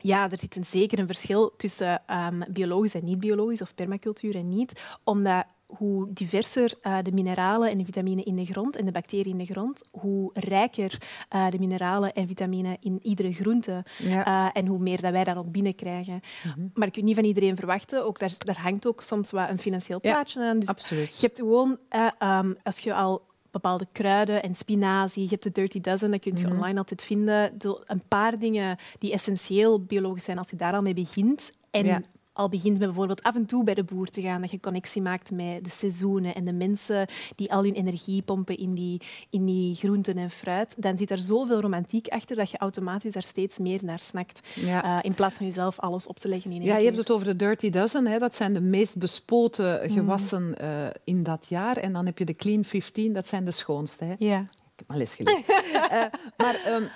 ja, 0.00 0.30
er 0.30 0.38
zit 0.38 0.56
een, 0.56 0.64
zeker 0.64 0.98
een 0.98 1.06
verschil 1.06 1.54
tussen 1.56 2.02
um, 2.10 2.44
biologisch 2.48 2.94
en 2.94 3.04
niet-biologisch, 3.04 3.62
of 3.62 3.74
permacultuur 3.74 4.34
en 4.34 4.48
niet, 4.48 4.72
omdat 5.04 5.44
hoe 5.68 6.12
diverser 6.12 6.74
uh, 6.82 6.98
de 7.02 7.12
mineralen 7.12 7.70
en 7.70 7.78
de 7.78 7.84
vitamine 7.84 8.22
in 8.22 8.36
de 8.36 8.44
grond 8.44 8.76
en 8.76 8.84
de 8.84 8.90
bacteriën 8.90 9.32
in 9.32 9.38
de 9.38 9.52
grond, 9.52 9.88
hoe 9.90 10.30
rijker 10.34 10.98
uh, 11.34 11.50
de 11.50 11.58
mineralen 11.58 12.12
en 12.12 12.26
vitamine 12.26 12.76
in 12.80 12.98
iedere 13.02 13.32
groente 13.32 13.84
ja. 13.98 14.26
uh, 14.26 14.50
en 14.52 14.66
hoe 14.66 14.78
meer 14.78 15.00
dat 15.00 15.12
wij 15.12 15.24
daar 15.24 15.38
ook 15.38 15.52
binnenkrijgen. 15.52 16.20
Mm 16.44 16.52
-hmm. 16.54 16.70
Maar 16.74 16.86
ik 16.86 16.92
kun 16.92 17.04
niet 17.04 17.14
van 17.14 17.24
iedereen 17.24 17.56
verwachten, 17.56 18.04
ook 18.04 18.18
daar, 18.18 18.34
daar 18.38 18.60
hangt 18.60 18.86
ook 18.86 19.02
soms 19.02 19.30
wat 19.30 19.48
een 19.48 19.58
financieel 19.58 20.00
plaatje 20.00 20.40
ja, 20.40 20.48
aan. 20.48 20.58
Dus 20.58 20.68
absoluut. 20.68 21.20
je 21.20 21.26
hebt 21.26 21.38
gewoon, 21.38 21.78
um, 22.22 22.56
als 22.62 22.78
je 22.78 22.94
al 22.94 23.26
bepaalde 23.50 23.86
kruiden 23.92 24.42
en 24.42 24.54
spinazie. 24.54 25.22
Je 25.22 25.28
hebt 25.28 25.42
de 25.42 25.50
Dirty 25.50 25.80
Dozen, 25.80 26.10
dat 26.10 26.20
kun 26.20 26.32
je 26.36 26.42
mm 26.42 26.44
-hmm. 26.44 26.56
online 26.56 26.78
altijd 26.78 27.02
vinden. 27.02 27.54
Een 27.86 28.02
paar 28.08 28.38
dingen 28.38 28.76
die 28.98 29.12
essentieel 29.12 29.84
biologisch 29.84 30.24
zijn, 30.24 30.38
als 30.38 30.50
je 30.50 30.56
daar 30.56 30.74
al 30.74 30.82
mee 30.82 30.94
begint. 30.94 31.52
En 31.70 31.84
ja 31.84 32.00
al 32.38 32.48
begint 32.48 32.78
met 32.78 32.86
bijvoorbeeld 32.86 33.22
af 33.22 33.34
en 33.34 33.46
toe 33.46 33.64
bij 33.64 33.74
de 33.74 33.84
boer 33.84 34.06
te 34.06 34.20
gaan, 34.20 34.40
dat 34.40 34.50
je 34.50 34.60
connectie 34.60 35.02
maakt 35.02 35.30
met 35.30 35.64
de 35.64 35.70
seizoenen 35.70 36.34
en 36.34 36.44
de 36.44 36.52
mensen 36.52 37.06
die 37.36 37.52
al 37.52 37.62
hun 37.62 37.74
energie 37.74 38.22
pompen 38.22 38.56
in 38.56 38.74
die, 38.74 39.00
in 39.30 39.44
die 39.44 39.74
groenten 39.74 40.16
en 40.16 40.30
fruit, 40.30 40.82
dan 40.82 40.98
zit 40.98 41.10
er 41.10 41.18
zoveel 41.18 41.60
romantiek 41.60 42.08
achter 42.08 42.36
dat 42.36 42.50
je 42.50 42.58
automatisch 42.58 43.12
daar 43.12 43.22
steeds 43.22 43.58
meer 43.58 43.80
naar 43.84 44.00
snakt. 44.00 44.40
Ja. 44.54 44.84
Uh, 44.84 44.98
in 45.02 45.14
plaats 45.14 45.36
van 45.36 45.46
jezelf 45.46 45.78
alles 45.78 46.06
op 46.06 46.18
te 46.18 46.28
leggen 46.28 46.50
in 46.50 46.62
Ja, 46.62 46.72
keer. 46.72 46.78
je 46.78 46.84
hebt 46.84 46.96
het 46.96 47.10
over 47.10 47.26
de 47.26 47.36
Dirty 47.36 47.70
Dozen. 47.70 48.06
Hè. 48.06 48.18
Dat 48.18 48.36
zijn 48.36 48.54
de 48.54 48.60
meest 48.60 48.96
bespoten 48.96 49.90
gewassen 49.90 50.42
mm. 50.42 50.54
uh, 50.60 50.86
in 51.04 51.22
dat 51.22 51.46
jaar. 51.48 51.76
En 51.76 51.92
dan 51.92 52.06
heb 52.06 52.18
je 52.18 52.24
de 52.24 52.36
Clean 52.36 52.64
15, 52.64 53.12
dat 53.12 53.28
zijn 53.28 53.44
de 53.44 53.50
schoonste. 53.50 54.04
Hè. 54.04 54.14
Ja. 54.18 54.38
Ik 54.38 54.46
heb 54.76 54.88
maar 54.88 54.98
les 54.98 55.14
geleerd. 55.14 55.48
uh, 55.48 56.04
maar... 56.36 56.60
Um, 56.68 56.88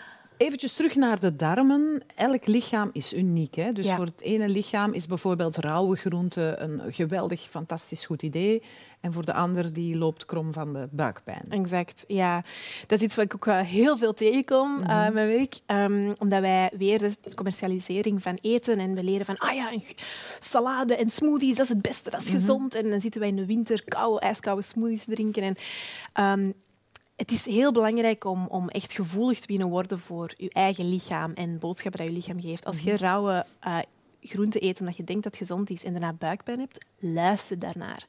Eventjes 0.43 0.73
terug 0.73 0.95
naar 0.95 1.21
de 1.21 1.37
darmen. 1.37 2.03
Elk 2.15 2.47
lichaam 2.47 2.91
is 2.93 3.13
uniek. 3.13 3.55
Hè? 3.55 3.73
Dus 3.73 3.87
Ja. 3.87 3.97
voor 3.97 4.05
het 4.05 4.21
ene 4.21 4.49
lichaam 4.49 4.93
is 4.93 5.07
bijvoorbeeld 5.07 5.57
rauwe 5.57 5.97
groente 5.97 6.55
een 6.59 6.81
geweldig, 6.93 7.41
fantastisch 7.41 8.07
goed 8.07 8.23
idee. 8.23 8.63
En 9.01 9.13
voor 9.13 9.25
de 9.25 9.33
ander 9.33 9.73
die 9.73 9.97
loopt 9.99 10.25
krom 10.25 10.53
van 10.53 10.73
de 10.73 10.89
buikpijn. 10.91 11.45
Exact, 11.49 12.05
ja. 12.07 12.45
Dat 12.87 12.99
is 12.99 13.05
iets 13.05 13.15
wat 13.15 13.25
ik 13.25 13.35
ook 13.35 13.55
heel 13.55 13.99
veel 13.99 14.15
tegenkom 14.15 14.83
eh, 14.83 15.07
in 15.07 15.13
mijn 15.13 15.29
werk. 15.29 15.61
Ehm, 15.67 16.13
omdat 16.19 16.41
wij 16.41 16.71
weer 16.77 16.99
de 16.99 17.35
commercialisering 17.35 18.23
van 18.23 18.39
eten 18.41 18.79
en 18.79 18.95
we 18.95 19.03
leren 19.03 19.27
van 19.27 19.39
ah 19.39 19.55
ja, 19.55 19.71
salade 20.39 20.97
en 20.97 21.09
smoothies, 21.09 21.57
dat 21.57 21.65
is 21.65 21.73
het 21.73 21.83
beste, 21.83 22.11
dat 22.11 22.23
is 22.23 22.31
gezond. 22.31 22.75
En 22.75 22.89
dan 22.89 23.01
zitten 23.01 23.21
wij 23.21 23.29
in 23.31 23.37
de 23.37 23.47
winter 23.47 23.85
koude, 23.85 24.21
ijskoude 24.21 24.63
smoothies 24.63 25.05
te 25.05 25.15
drinken. 25.15 25.43
En, 25.43 25.57
ehm, 26.13 26.51
het 27.23 27.31
is 27.31 27.47
heel 27.47 27.73
belangrijk 27.73 28.25
om, 28.25 28.47
om 28.47 28.69
echt 28.69 28.93
gevoelig 28.93 29.41
te 29.41 29.47
beginnen 29.47 29.71
worden 29.71 29.99
voor 29.99 30.33
je 30.37 30.51
eigen 30.51 30.89
lichaam 30.89 31.33
en 31.33 31.59
boodschappen 31.59 32.01
dat 32.01 32.09
je 32.11 32.17
lichaam 32.17 32.41
geeft. 32.41 32.65
Als 32.65 32.81
je 32.81 32.97
rauwe 32.97 33.47
eh, 33.61 33.79
groenten 34.21 34.65
eet 34.65 34.81
omdat 34.81 34.97
je 34.97 35.05
denkt 35.05 35.23
dat 35.23 35.37
gezond 35.37 35.71
is 35.71 35.85
en 35.85 35.93
daarna 35.93 36.13
buikpijn 36.13 36.59
hebt, 36.59 36.87
luister 36.99 37.59
daarnaar. 37.59 38.05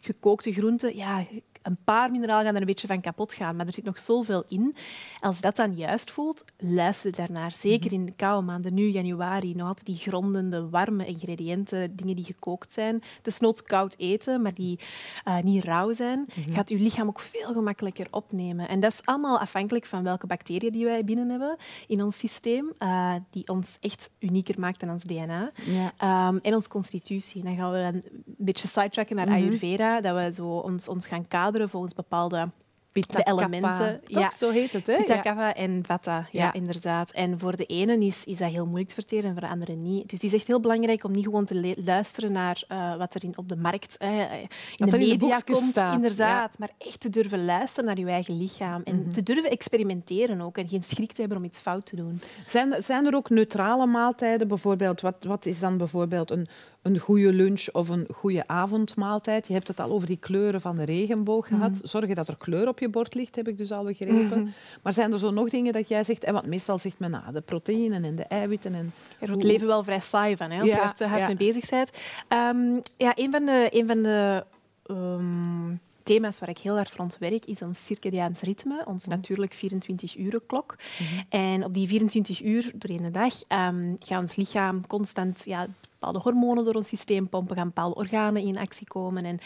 Gekookte 0.00 0.52
groenten, 0.52 0.96
ja, 0.96 1.26
een 1.62 1.78
paar 1.84 2.10
mineralen 2.10 2.44
gaan 2.44 2.54
er 2.54 2.60
een 2.60 2.66
beetje 2.66 2.86
van 2.86 3.00
kapot 3.00 3.34
gaan, 3.34 3.56
maar 3.56 3.66
er 3.66 3.74
zit 3.74 3.84
nog 3.84 3.98
zoveel 3.98 4.44
in. 4.48 4.74
Als 5.20 5.40
dat 5.40 5.56
dan 5.56 5.74
juist 5.74 6.10
voelt, 6.10 6.44
luister 6.56 7.16
daarnaar. 7.16 7.52
Zeker 7.54 7.92
in 7.92 8.04
de 8.04 8.12
koude 8.12 8.46
maanden, 8.46 8.74
nu 8.74 8.88
januari, 8.88 9.54
nog 9.54 9.68
altijd 9.68 9.86
die 9.86 9.96
grondende, 9.96 10.68
warme 10.68 11.06
ingrediënten, 11.06 11.96
dingen 11.96 12.16
die 12.16 12.24
gekookt 12.24 12.72
zijn. 12.72 13.02
Desnoods 13.22 13.62
koud 13.62 13.94
eten, 13.98 14.42
maar 14.42 14.54
die 14.54 14.78
eh, 15.24 15.40
niet 15.40 15.64
rauw 15.64 15.92
zijn, 15.92 16.26
gaat 16.50 16.68
je 16.68 16.78
lichaam 16.78 17.08
ook 17.08 17.20
veel 17.20 17.52
gemakkelijker 17.52 18.06
opnemen. 18.10 18.68
En 18.68 18.80
dat 18.80 18.92
is 18.92 19.00
allemaal 19.04 19.38
afhankelijk 19.38 19.86
van 19.86 20.02
welke 20.02 20.26
bacteriën 20.26 20.72
die 20.72 20.84
wij 20.84 21.04
binnen 21.04 21.30
hebben 21.30 21.56
in 21.86 22.02
ons 22.02 22.18
systeem, 22.18 22.72
eh, 22.78 23.14
die 23.30 23.48
ons 23.48 23.78
echt 23.80 24.10
unieker 24.18 24.60
maakt 24.60 24.80
dan 24.80 24.90
ons 24.90 25.02
DNA. 25.02 25.50
Ja. 25.64 25.92
Ehm, 25.96 26.38
en 26.42 26.54
onze 26.54 26.68
constitutie. 26.68 27.42
Dan 27.42 27.56
gaan 27.56 27.72
we 27.72 27.78
dan 27.78 27.94
een 27.94 28.34
beetje 28.38 28.68
sidetracken 28.68 29.16
naar 29.16 29.28
Ayurveda, 29.28 30.00
dat 30.00 30.16
we 30.16 30.34
zo 30.34 30.56
ons, 30.56 30.88
ons 30.88 31.06
gaan 31.06 31.28
kaderen 31.28 31.47
volgens 31.68 31.94
bepaalde 31.94 32.48
de 33.06 33.22
elementen. 33.24 34.00
Ja. 34.04 34.30
Zo 34.36 34.50
heet 34.50 34.72
het, 34.72 34.86
hè? 34.86 34.94
Pitta, 34.96 35.20
Ja. 35.22 35.54
en 35.54 35.82
vata, 35.86 36.16
ja, 36.32 36.42
Ja. 36.44 36.52
inderdaad. 36.52 37.10
En 37.10 37.38
voor 37.38 37.56
de 37.56 37.64
ene 37.64 38.04
is, 38.04 38.24
is 38.24 38.38
dat 38.38 38.50
heel 38.52 38.64
moeilijk 38.64 38.88
te 38.88 38.94
verteren 38.94 39.24
en 39.24 39.32
voor 39.32 39.40
de 39.40 39.48
andere 39.48 39.72
niet. 39.72 40.02
Dus 40.02 40.22
het 40.22 40.22
is 40.22 40.32
echt 40.38 40.46
heel 40.46 40.60
belangrijk 40.60 41.04
om 41.04 41.12
niet 41.12 41.24
gewoon 41.24 41.44
te 41.44 41.74
luisteren 41.84 42.32
naar 42.32 42.62
eh, 42.68 42.96
wat 42.96 43.14
er 43.14 43.24
in, 43.24 43.38
op 43.38 43.48
de 43.48 43.56
markt, 43.56 43.96
eh, 43.96 44.10
in 44.10 44.48
Wat 44.78 44.78
de 44.78 44.84
in 44.84 44.90
de 44.90 44.98
media 44.98 45.40
komt, 45.40 45.62
staat, 45.62 45.94
inderdaad. 45.94 46.58
Maar 46.58 46.70
echt 46.78 47.00
te 47.00 47.10
durven 47.10 47.44
luisteren 47.44 47.84
naar 47.84 47.98
je 47.98 48.06
eigen 48.06 48.36
lichaam 48.38 48.82
en 48.84 49.00
Mhm. 49.00 49.08
te 49.08 49.22
durven 49.22 49.50
experimenteren 49.50 50.40
ook 50.40 50.58
en 50.58 50.68
geen 50.68 50.82
schrik 50.82 51.12
te 51.12 51.20
hebben 51.20 51.38
om 51.38 51.44
iets 51.44 51.58
fout 51.58 51.86
te 51.86 51.96
doen. 51.96 52.20
Zijn, 52.46 52.82
zijn 52.82 53.06
er 53.06 53.14
ook 53.14 53.30
neutrale 53.30 53.86
maaltijden? 53.86 54.48
Bijvoorbeeld, 54.48 55.00
wat, 55.00 55.16
wat 55.24 55.46
is 55.46 55.60
dan 55.60 55.76
bijvoorbeeld 55.76 56.30
een, 56.30 56.48
een 56.82 56.98
goede 56.98 57.32
lunch 57.32 57.68
of 57.72 57.88
een 57.88 58.06
goede 58.14 58.48
avondmaaltijd? 58.48 59.46
Je 59.46 59.52
hebt 59.52 59.68
het 59.68 59.80
al 59.80 59.90
over 59.90 60.06
die 60.06 60.16
kleuren 60.16 60.60
van 60.60 60.76
de 60.76 60.84
regenboog 60.84 61.46
gehad. 61.46 61.80
Zorgen 61.82 62.14
dat 62.14 62.28
er 62.28 62.36
kleur 62.36 62.68
op 62.68 62.78
je 62.78 62.88
bord 62.88 63.14
ligt, 63.14 63.36
heb 63.36 63.48
ik 63.48 63.58
dus 63.58 63.72
al 63.72 63.84
begrepen. 63.84 64.52
Maar 64.82 64.92
zijn 64.92 65.12
er 65.12 65.18
zo 65.18 65.30
nog 65.30 65.48
dingen 65.48 65.72
dat 65.72 65.88
jij 65.88 66.04
zegt? 66.04 66.24
En 66.24 66.32
want 66.32 66.46
meestal 66.46 66.78
zegt 66.78 66.98
men 66.98 67.14
ah, 67.14 67.32
de 67.32 67.40
proteïnen 67.40 68.04
en 68.04 68.16
de 68.16 68.24
eiwitten. 68.24 68.74
En... 68.74 68.92
Er 69.18 69.26
wordt 69.26 69.42
het 69.42 69.52
leven 69.52 69.66
wel 69.66 69.84
vrij 69.84 70.00
saai 70.00 70.36
van, 70.36 70.50
hè, 70.50 70.60
als 70.60 70.70
Ja, 70.70 70.76
je 70.76 70.82
er 70.82 70.94
te 70.94 71.06
hard 71.06 71.20
ja. 71.20 71.26
mee 71.26 71.36
bezig 71.36 71.68
bent. 71.68 71.90
Ehm, 72.28 72.80
ja, 72.96 73.12
een 73.14 73.30
van 73.30 73.44
de, 73.44 73.68
een 73.72 73.86
van 73.86 74.02
de 74.02 74.44
ehm, 74.86 75.74
thema's 76.02 76.38
waar 76.38 76.48
ik 76.48 76.58
heel 76.58 76.74
hard 76.74 76.94
rond 76.94 77.18
werk, 77.18 77.44
is 77.44 77.62
ons 77.62 77.84
circadiaans 77.84 78.40
ritme, 78.40 78.84
ons 78.86 79.04
natuurlijk 79.04 79.54
24-uren-klok. 79.54 80.76
En 81.28 81.64
op 81.64 81.74
die 81.74 81.88
24 81.88 82.42
uur 82.42 82.70
doorheen 82.74 83.02
de 83.02 83.10
dag 83.10 83.34
ehm, 83.48 83.94
gaat 83.98 84.20
ons 84.20 84.36
lichaam 84.36 84.86
constant 84.86 85.44
ja, 85.44 85.66
bepaalde 85.98 86.18
hormonen 86.18 86.64
door 86.64 86.74
ons 86.74 86.88
systeem 86.88 87.28
pompen, 87.28 87.56
gaan 87.56 87.66
bepaalde 87.66 87.94
organen 87.94 88.42
in 88.42 88.58
actie 88.58 88.86
komen. 88.86 89.24
En 89.24 89.38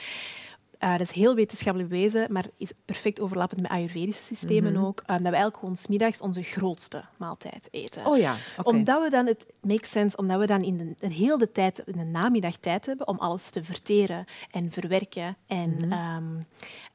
eh, 0.79 0.91
dat 0.91 1.01
is 1.01 1.11
heel 1.11 1.35
wetenschappelijk 1.35 1.91
bewezen, 1.91 2.33
maar 2.33 2.45
is 2.57 2.73
perfect 2.85 3.21
overlappend 3.21 3.61
met 3.61 3.71
Ayurvedische 3.71 4.23
systemen 4.23 4.77
ook. 4.77 5.01
eh, 5.01 5.07
dat 5.09 5.19
we 5.19 5.25
eigenlijk 5.25 5.57
gewoon 5.57 5.77
's 5.77 5.87
middags 5.87 6.21
onze 6.21 6.43
grootste 6.43 7.05
maaltijd 7.19 7.69
eten 7.71 8.07
Oh 8.07 8.19
ja, 8.19 8.37
oké. 8.59 8.69
omdat 8.69 9.03
we 9.03 9.11
dan, 9.11 9.27
het 9.27 9.47
makes 9.61 9.91
sense, 9.91 10.17
omdat 10.17 10.39
we 10.41 10.47
dan 10.47 10.63
in 10.63 10.77
de, 10.77 10.95
een 11.01 11.13
heel 11.13 11.39
de 11.39 11.53
tijd, 11.53 11.79
in 11.79 11.97
de 11.99 12.05
namiddag 12.05 12.57
tijd 12.57 12.87
hebben 12.87 13.09
om 13.09 13.19
alles 13.19 13.51
te 13.51 13.65
verteren 13.65 14.25
en 14.51 14.71
verwerken 14.73 15.37
en 15.47 15.75
Mhm. 15.77 15.93
ehm, 15.93 16.25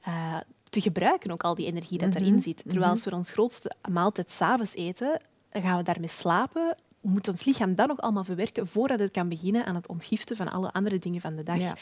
eh, 0.02 0.38
te 0.70 0.82
gebruiken, 0.82 1.32
ook 1.32 1.44
al 1.44 1.56
die 1.56 1.68
energie 1.68 1.98
dat 1.98 2.10
Mhm. 2.10 2.18
erin 2.18 2.42
zit. 2.42 2.64
Terwijl 2.68 2.92
als 2.92 3.06
we 3.06 3.16
ons 3.16 3.32
grootste 3.32 3.72
maaltijd 3.90 4.32
s'avonds 4.32 4.76
eten, 4.76 5.22
dan 5.50 5.62
gaan 5.62 5.78
we 5.78 5.84
daarmee 5.84 6.10
slapen. 6.10 6.76
Moet 7.02 7.28
ons 7.28 7.44
lichaam 7.44 7.76
dat 7.76 7.88
nog 7.88 8.00
allemaal 8.02 8.24
verwerken 8.24 8.68
voordat 8.68 9.00
het 9.00 9.12
kan 9.12 9.30
beginnen 9.30 9.66
aan 9.66 9.76
het 9.76 9.88
ontgiften 9.88 10.36
van 10.36 10.52
alle 10.52 10.72
andere 10.72 11.00
dingen 11.00 11.22
van 11.22 11.36
de 11.36 11.44
dag. 11.44 11.58
Ja. 11.58 11.76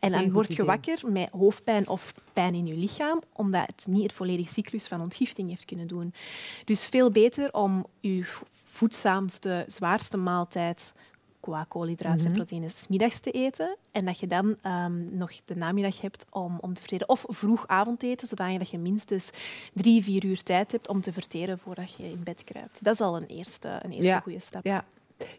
En 0.00 0.12
dan 0.12 0.32
word 0.32 0.52
je 0.52 0.64
wakker 0.64 0.98
met 1.12 1.30
hoofdpijn 1.30 1.88
of 1.88 2.14
pijn 2.32 2.54
in 2.54 2.66
je 2.66 2.74
lichaam, 2.74 3.22
omdat 3.32 3.66
het 3.66 3.86
niet 3.88 4.02
het 4.02 4.12
volledige 4.12 4.52
cyclus 4.52 4.86
van 4.86 5.00
ontgifting 5.00 5.48
heeft 5.48 5.64
kunnen 5.64 5.86
doen. 5.86 6.14
Dus 6.64 6.86
veel 6.86 7.10
beter 7.10 7.52
om 7.52 7.86
je 8.00 8.24
vo- 8.24 8.46
voedzaamste, 8.64 9.64
zwaarste 9.66 10.16
maaltijd 10.16 10.94
qua 11.48 11.64
koolhydraten 11.68 12.26
en 12.26 12.32
proteïnes 12.32 12.80
's 12.80 12.86
middags 12.88 13.20
te 13.20 13.30
eten. 13.30 13.76
En 13.92 14.04
dat 14.04 14.18
je 14.18 14.26
dan 14.26 14.56
ehm, 14.62 15.16
nog 15.16 15.32
de 15.44 15.56
namiddag 15.56 16.00
hebt 16.00 16.26
om, 16.30 16.58
om 16.60 16.74
te 16.74 16.80
verteren. 16.80 17.08
Of 17.08 17.24
vroeg 17.28 17.66
avondeten, 17.66 18.26
zodat 18.26 18.70
je 18.70 18.78
minstens 18.78 19.30
drie, 19.74 20.02
vier 20.02 20.24
uur 20.24 20.42
tijd 20.42 20.72
hebt 20.72 20.88
om 20.88 21.00
te 21.00 21.12
verteren 21.12 21.58
voordat 21.58 21.92
je 21.92 22.10
in 22.10 22.20
bed 22.24 22.44
kruipt. 22.44 22.84
Dat 22.84 22.94
is 22.94 23.00
al 23.00 23.16
een 23.16 23.26
eerste, 23.26 23.68
een 23.82 23.90
eerste 23.90 24.06
Ja. 24.12 24.20
goede 24.20 24.40
stap. 24.40 24.64
Ja, 24.64 24.84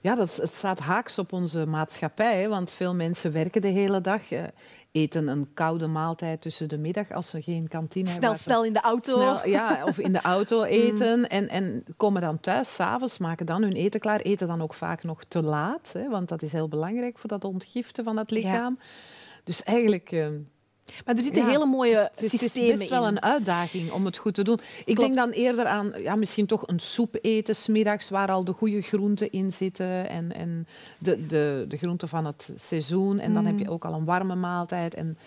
ja 0.01 0.15
dat, 0.15 0.35
het 0.35 0.53
staat 0.53 0.79
haaks 0.79 1.17
op 1.19 1.33
onze 1.33 1.65
maatschappij. 1.65 2.49
Want 2.49 2.71
veel 2.71 2.95
mensen 2.95 3.31
werken 3.31 3.61
de 3.61 3.67
hele 3.67 4.01
dag, 4.01 4.31
eh, 4.31 4.43
eten 4.91 5.27
een 5.27 5.53
koude 5.53 5.87
maaltijd 5.87 6.41
tussen 6.41 6.69
de 6.69 6.77
middag 6.77 7.11
als 7.11 7.29
ze 7.29 7.41
geen 7.41 7.67
kantine 7.67 8.09
hebben. 8.09 8.37
Snel, 8.37 8.65
in 8.65 8.73
de 8.73 8.81
auto. 8.81 9.13
snel- 9.19 9.47
ja, 9.47 9.83
of 9.83 9.97
in 9.97 10.13
de 10.13 10.21
auto 10.21 10.63
eten. 10.83 11.29
En, 11.29 11.49
en 11.49 11.83
komen 11.97 12.21
dan 12.21 12.39
thuis, 12.39 12.75
s'avonds, 12.75 13.17
maken 13.17 13.45
dan 13.45 13.61
hun 13.61 13.73
eten 13.73 13.99
klaar. 13.99 14.19
Eten 14.19 14.47
dan 14.47 14.61
ook 14.61 14.73
vaak 14.73 15.03
nog 15.03 15.23
te 15.23 15.41
laat, 15.41 15.91
hè, 15.93 16.09
want 16.09 16.29
dat 16.29 16.41
is 16.41 16.51
heel 16.51 16.67
belangrijk 16.67 17.19
voor 17.19 17.29
dat 17.29 17.43
ontgiften 17.43 18.03
van 18.03 18.17
het 18.17 18.31
lichaam. 18.31 18.79
Dus 19.43 19.63
eigenlijk... 19.63 20.11
eh, 20.11 20.27
Maar 21.05 21.15
er 21.15 21.23
zitten 21.23 21.41
Ja, 21.43 21.49
hele 21.49 21.65
mooie 21.65 21.95
het 22.15 22.21
is, 22.23 22.31
het 22.31 22.41
systemen 22.41 22.71
is 22.71 22.77
best 22.77 22.89
wel 22.89 23.01
in. 23.07 23.15
een 23.15 23.21
uitdaging 23.21 23.91
om 23.91 24.05
het 24.05 24.17
goed 24.17 24.33
te 24.33 24.43
doen. 24.43 24.59
Ik 24.79 24.83
Klopt. 24.85 24.99
denk 24.99 25.15
dan 25.15 25.29
eerder 25.29 25.65
aan 25.65 25.91
ja, 25.97 26.15
misschien 26.15 26.45
toch 26.45 26.67
een 26.67 26.79
soep 26.79 27.17
eten 27.21 27.55
smiddags 27.55 28.09
waar 28.09 28.31
al 28.31 28.43
de 28.43 28.53
goede 28.53 28.81
groenten 28.81 29.31
in 29.31 29.53
zitten 29.53 30.09
en, 30.09 30.33
en 30.33 30.67
de, 30.97 31.25
de, 31.27 31.65
de 31.67 31.77
groenten 31.77 32.07
van 32.07 32.25
het 32.25 32.51
seizoen. 32.55 33.19
En 33.19 33.33
dan 33.33 33.45
heb 33.45 33.53
Mm. 33.53 33.59
je 33.59 33.69
ook 33.69 33.85
al 33.85 33.93
een 33.93 34.05
warme 34.05 34.35
maaltijd. 34.35 34.93
En 34.93 35.17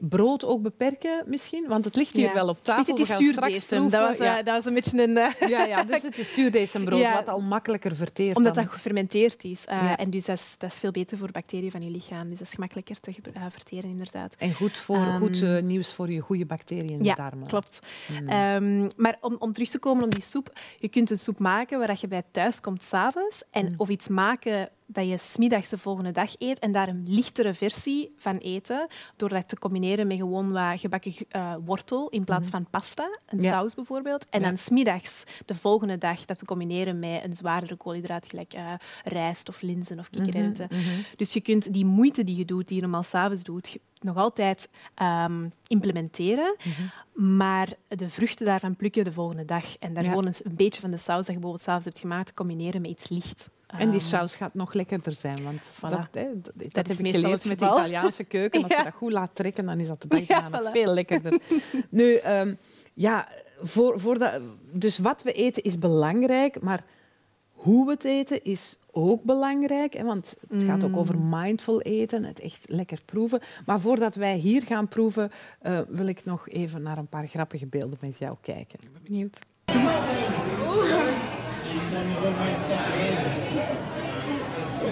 brood 0.00 0.44
ook 0.44 0.62
beperken 0.62 1.22
misschien, 1.26 1.68
want 1.68 1.84
het 1.84 1.94
ligt 1.96 2.12
hier 2.14 2.26
Ja. 2.26 2.32
wel 2.34 2.48
op 2.48 2.64
tafel. 2.64 2.96
Het 2.96 3.08
is 3.08 3.16
zuurdesem. 3.16 3.88
Dat 3.90 4.08
was, 4.08 4.18
ja. 4.18 4.42
dat 4.42 4.54
was 4.54 4.64
een 4.64 4.74
beetje 4.74 5.02
een... 5.02 5.16
eh, 5.16 5.48
ja, 5.48 5.64
ja, 5.64 5.84
dus 5.84 6.02
het 6.02 6.18
is 6.18 6.32
zuurdesembrood, 6.34 7.00
Ja. 7.00 7.14
wat 7.14 7.28
al 7.28 7.40
makkelijker 7.40 7.96
verteert 7.96 8.36
Omdat 8.36 8.54
dan. 8.54 8.64
dat 8.64 8.72
gefermenteerd 8.72 9.44
is. 9.44 9.64
eh. 9.66 9.92
En 10.00 10.10
dus 10.10 10.24
dat 10.24 10.36
is, 10.36 10.54
dat 10.58 10.72
is 10.72 10.78
veel 10.78 10.90
beter 10.90 11.18
voor 11.18 11.30
bacteriën 11.30 11.70
van 11.70 11.80
je 11.82 11.90
lichaam. 11.90 12.28
Dus 12.28 12.38
dat 12.38 12.46
is 12.48 12.54
gemakkelijker 12.54 13.00
te 13.00 13.14
eh, 13.32 13.42
verteren, 13.50 13.90
inderdaad. 13.90 14.34
En 14.38 14.52
goed, 14.54 14.76
voor, 14.78 14.96
Ehm, 14.96 15.18
goed 15.18 15.62
nieuws 15.62 15.92
voor 15.92 16.10
je 16.10 16.20
goede 16.20 16.46
bacteriën 16.46 16.88
in 16.98 17.04
ja, 17.04 17.14
de 17.14 17.22
darmen. 17.22 17.46
klopt. 17.46 17.78
Mm. 18.20 18.28
Ehm, 18.28 18.88
maar 18.96 19.16
om, 19.20 19.36
om 19.38 19.52
terug 19.52 19.68
te 19.68 19.78
komen 19.78 20.04
op 20.04 20.10
die 20.14 20.22
soep. 20.24 20.52
Je 20.78 20.88
kunt 20.88 21.10
een 21.10 21.18
soep 21.18 21.38
maken 21.38 21.78
waar 21.78 21.96
je 22.00 22.08
bij 22.08 22.22
thuis 22.30 22.60
komt 22.60 22.84
s'avonds. 22.84 23.44
En 23.50 23.64
Mm. 23.68 23.74
Of 23.76 23.88
iets 23.88 24.08
maken 24.08 24.68
dat 24.90 25.06
je 25.08 25.18
smiddags 25.18 25.68
de 25.68 25.78
volgende 25.78 26.12
dag 26.12 26.34
eet. 26.38 26.58
En 26.58 26.72
daar 26.72 26.88
een 26.88 27.04
lichtere 27.06 27.54
versie 27.54 28.12
van 28.16 28.36
eten. 28.36 28.86
Door 29.16 29.28
dat 29.28 29.48
te 29.48 29.58
combineren 29.58 30.06
met 30.06 30.16
gewoon 30.16 30.52
wat 30.52 30.80
gebakken 30.80 31.12
eh, 31.28 31.54
wortel 31.64 32.08
in 32.08 32.24
plaats 32.24 32.48
van 32.48 32.66
pasta. 32.70 33.04
Een 33.26 33.36
Mhm. 33.36 33.44
Ja. 33.44 33.52
saus 33.52 33.74
bijvoorbeeld. 33.74 34.26
En 34.28 34.42
dan 34.42 34.56
smiddags 34.56 35.24
de 35.46 35.54
volgende 35.54 35.98
dag 35.98 36.24
dat 36.24 36.38
te 36.38 36.44
combineren 36.44 36.98
met 36.98 37.24
een 37.24 37.34
zwaardere 37.36 37.76
koolhydraat. 37.76 38.26
Gelijk 38.26 38.52
eh, 38.52 38.72
rijst 39.04 39.48
of 39.48 39.60
linzen 39.62 39.98
of 39.98 40.10
kikkererwten. 40.10 40.66
Mhm, 40.70 40.80
mhm. 40.80 41.00
Dus 41.16 41.32
je 41.32 41.40
kunt 41.40 41.72
die 41.72 41.84
moeite 41.84 42.24
die 42.24 42.36
je 42.36 42.44
doet, 42.44 42.66
die 42.68 42.76
je 42.76 42.82
normaal 42.82 43.02
s'avonds 43.02 43.42
doet, 43.42 43.78
nog 44.00 44.16
altijd 44.16 44.68
ehm, 44.94 45.48
implementeren. 45.66 46.56
Maar 47.12 47.68
de 47.88 48.08
vruchten 48.08 48.46
daarvan 48.46 48.76
plukken 48.76 49.04
de 49.04 49.12
volgende 49.12 49.44
dag. 49.44 49.76
En 49.78 49.92
daar 49.94 50.02
Ja. 50.02 50.08
gewoon 50.08 50.26
een, 50.26 50.34
een 50.42 50.56
beetje 50.56 50.80
van 50.80 50.90
de 50.90 50.96
saus 50.96 51.16
dat 51.16 51.26
je 51.26 51.32
bijvoorbeeld 51.32 51.62
s'avonds 51.62 51.84
hebt 51.86 51.98
gemaakt, 51.98 52.32
combineren 52.32 52.80
met 52.80 52.90
iets 52.90 53.08
licht. 53.08 53.50
En 53.68 53.90
die 53.90 53.98
Ehm, 54.00 54.08
saus 54.08 54.36
gaat 54.36 54.54
nog 54.54 54.72
lekkerder 54.72 55.14
zijn, 55.14 55.42
want 55.44 55.60
dat, 55.80 56.08
hè, 56.12 56.26
dat, 56.40 56.52
dat 56.56 56.64
is 56.66 56.72
heb 56.72 56.86
ik 56.88 56.98
meestal 56.98 57.20
geleerd 57.22 57.44
met 57.44 57.58
de. 57.58 57.64
Italiaanse 57.64 58.24
keuken. 58.24 58.62
Als 58.62 58.72
Ja. 58.72 58.78
je 58.78 58.84
dat 58.84 58.92
goed 58.94 59.12
laat 59.12 59.30
trekken, 59.34 59.66
dan 59.66 59.80
is 59.80 59.86
dat 59.86 60.02
de 60.02 60.08
dag 60.08 60.26
Ja, 60.26 60.48
voilà. 60.50 60.72
veel 60.72 60.94
lekkerder. 60.94 61.40
nu, 61.90 62.14
ehm, 62.14 62.54
ja, 62.94 63.28
voor, 63.60 64.00
voor 64.00 64.18
dat, 64.18 64.40
dus 64.72 64.98
wat 64.98 65.22
we 65.22 65.32
eten 65.32 65.62
is 65.62 65.78
belangrijk, 65.78 66.60
maar 66.60 66.84
hoe 67.52 67.84
we 67.86 67.92
het 67.92 68.04
eten 68.04 68.44
is 68.44 68.78
ook 68.90 69.22
belangrijk. 69.22 69.94
Hè, 69.94 70.04
want 70.04 70.34
het 70.48 70.62
gaat 70.62 70.84
ook 70.84 70.96
over 70.96 71.16
Mm. 71.16 71.28
mindful 71.40 71.80
eten, 71.80 72.24
het 72.24 72.40
echt 72.40 72.64
lekker 72.68 73.00
proeven. 73.04 73.40
Maar 73.66 73.80
voordat 73.80 74.14
wij 74.14 74.36
hier 74.36 74.62
gaan 74.62 74.88
proeven, 74.88 75.30
eh, 75.60 75.78
wil 75.88 76.06
ik 76.06 76.24
nog 76.24 76.48
even 76.48 76.82
naar 76.82 76.98
een 76.98 77.08
paar 77.08 77.26
grappige 77.26 77.66
beelden 77.66 77.98
met 78.00 78.18
jou 78.18 78.36
kijken. 78.40 78.78
Ik 78.82 78.92
ben 78.92 79.02
benieuwd. 79.04 79.38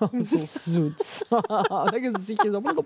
zo 0.30 0.44
zoet. 0.46 1.22
dat 1.68 1.94
gezichtje. 2.14 2.50
zo. 2.50 2.84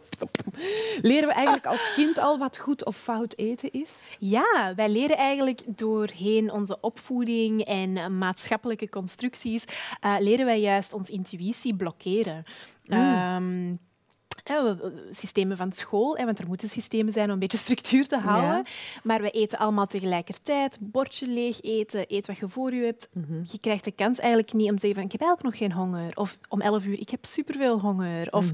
Leren 1.02 1.28
we 1.28 1.34
eigenlijk 1.34 1.66
als 1.66 1.92
kind 1.94 2.18
al 2.18 2.38
wat 2.38 2.58
goed 2.58 2.84
of 2.84 2.96
fout 2.96 3.32
eten 3.36 3.70
is? 3.72 4.16
Ja, 4.18 4.72
wij 4.76 4.88
leren 4.88 5.16
eigenlijk 5.16 5.60
doorheen 5.66 6.52
onze 6.52 6.78
opvoeding 6.80 7.64
en 7.64 8.18
maatschappelijke 8.18 8.88
constructies, 8.88 9.64
eh, 10.00 10.14
leren 10.18 10.44
wij 10.46 10.60
juist 10.60 10.92
onze 10.92 11.12
intuïtie 11.12 11.74
blokkeren. 11.74 12.44
Ehm, 12.86 13.42
we- 13.54 13.76
we- 13.76 13.78
systemen 15.10 15.56
van 15.56 15.72
school, 15.72 16.16
want 16.16 16.38
er 16.38 16.46
moeten 16.46 16.68
systemen 16.68 17.12
zijn 17.12 17.26
om 17.26 17.32
een 17.32 17.38
beetje 17.38 17.58
structuur 17.58 18.06
te 18.06 18.18
houden. 18.18 18.50
Ja. 18.50 18.62
Maar 19.02 19.20
we 19.22 19.30
eten 19.30 19.58
allemaal 19.58 19.86
tegelijkertijd. 19.86 20.76
Bordje 20.80 21.26
leeg 21.26 21.62
eten, 21.62 22.04
eet 22.08 22.26
wat 22.26 22.38
je 22.38 22.48
voor 22.48 22.74
je 22.74 22.84
hebt. 22.84 23.10
Je 23.52 23.58
krijgt 23.60 23.84
de 23.84 23.92
kans 23.92 24.18
eigenlijk 24.18 24.52
niet 24.52 24.70
om 24.70 24.74
te 24.74 24.86
zeggen 24.86 24.94
van 24.94 25.04
ik 25.04 25.12
heb 25.12 25.20
eigenlijk 25.20 25.58
nog 25.60 25.68
geen 25.68 25.78
honger. 25.78 26.16
Of 26.16 26.38
om 26.48 26.60
11 26.60 26.86
uur, 26.86 27.00
ik 27.00 27.10
heb 27.10 27.24
superveel 27.24 27.80
honger. 27.80 28.32
Of 28.32 28.50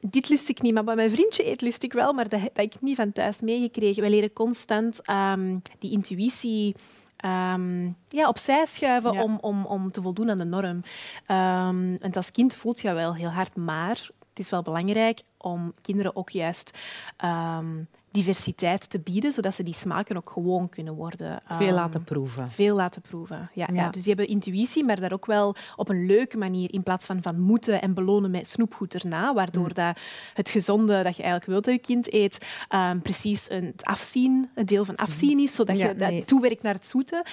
dit 0.00 0.28
lust 0.28 0.48
ik 0.48 0.62
niet, 0.62 0.74
maar 0.74 0.84
wat 0.84 0.94
mijn 0.94 1.10
vriendje 1.10 1.50
eet, 1.50 1.60
lust 1.60 1.82
ik 1.82 1.92
wel, 1.92 2.12
maar 2.12 2.28
dat 2.28 2.40
heb 2.40 2.58
ik 2.58 2.80
niet 2.80 2.96
van 2.96 3.12
thuis 3.12 3.40
meegekregen. 3.40 4.00
Wij 4.02 4.10
leren 4.10 4.32
constant 4.32 5.02
ehm, 5.02 5.58
die 5.78 5.90
intuïtie 5.90 6.74
ehm, 7.16 7.84
ja, 8.08 8.28
opzij 8.28 8.66
schuiven 8.66 9.12
Ja. 9.12 9.22
om, 9.22 9.38
om, 9.40 9.64
om 9.66 9.90
te 9.90 10.02
voldoen 10.02 10.30
aan 10.30 10.38
de 10.38 10.44
norm. 10.44 10.82
Ehm, 11.26 11.96
want 11.98 12.16
als 12.16 12.32
kind 12.32 12.54
voelt 12.54 12.80
je 12.80 12.92
wel 12.92 13.14
heel 13.14 13.28
hard, 13.28 13.56
maar 13.56 14.08
het 14.30 14.38
is 14.38 14.50
wel 14.50 14.62
belangrijk 14.62 15.20
om 15.38 15.74
kinderen 15.82 16.16
ook 16.16 16.30
juist 16.30 16.78
ehm, 17.16 17.66
diversiteit 18.12 18.90
te 18.90 18.98
bieden, 19.00 19.32
zodat 19.32 19.54
ze 19.54 19.62
die 19.62 19.74
smaken 19.74 20.16
ook 20.16 20.30
gewoon 20.30 20.68
kunnen 20.68 20.94
worden. 20.94 21.40
Veel 21.46 21.66
ehm, 21.66 21.74
laten 21.74 22.04
proeven. 22.04 22.50
veel 22.50 22.76
laten 22.76 23.02
proeven. 23.02 23.50
Ja, 23.54 23.66
ja. 23.72 23.74
Ja. 23.82 23.90
Dus 23.90 24.02
die 24.04 24.14
hebben 24.14 24.34
intuïtie, 24.34 24.84
maar 24.84 25.00
daar 25.00 25.12
ook 25.12 25.26
wel 25.26 25.54
op 25.76 25.88
een 25.88 26.06
leuke 26.06 26.36
manier, 26.36 26.72
in 26.72 26.82
plaats 26.82 27.06
van 27.06 27.22
van 27.22 27.40
moeten 27.40 27.80
en 27.82 27.94
belonen 27.94 28.30
met 28.30 28.48
snoepgoed 28.48 28.94
erna, 28.94 29.34
waardoor 29.34 29.66
Mm. 29.68 29.74
dat 29.74 29.98
het 30.34 30.50
gezonde 30.50 31.02
dat 31.02 31.16
je 31.16 31.22
eigenlijk 31.22 31.44
wilt 31.46 31.64
dat 31.64 31.74
je 31.74 31.80
kind 31.80 32.12
eet, 32.12 32.46
ehm, 32.68 33.00
precies 33.00 33.50
een, 33.50 33.64
het 33.64 33.84
afzien, 33.84 34.50
een 34.54 34.66
deel 34.66 34.84
van 34.84 34.96
afzien 34.96 35.38
is, 35.38 35.54
zodat 35.54 35.78
Ja, 35.78 35.88
je 35.88 35.94
dat 35.94 36.10
nee. 36.10 36.24
toewerkt 36.24 36.62
naar 36.62 36.74
het 36.74 36.86
zoete. 36.86 37.24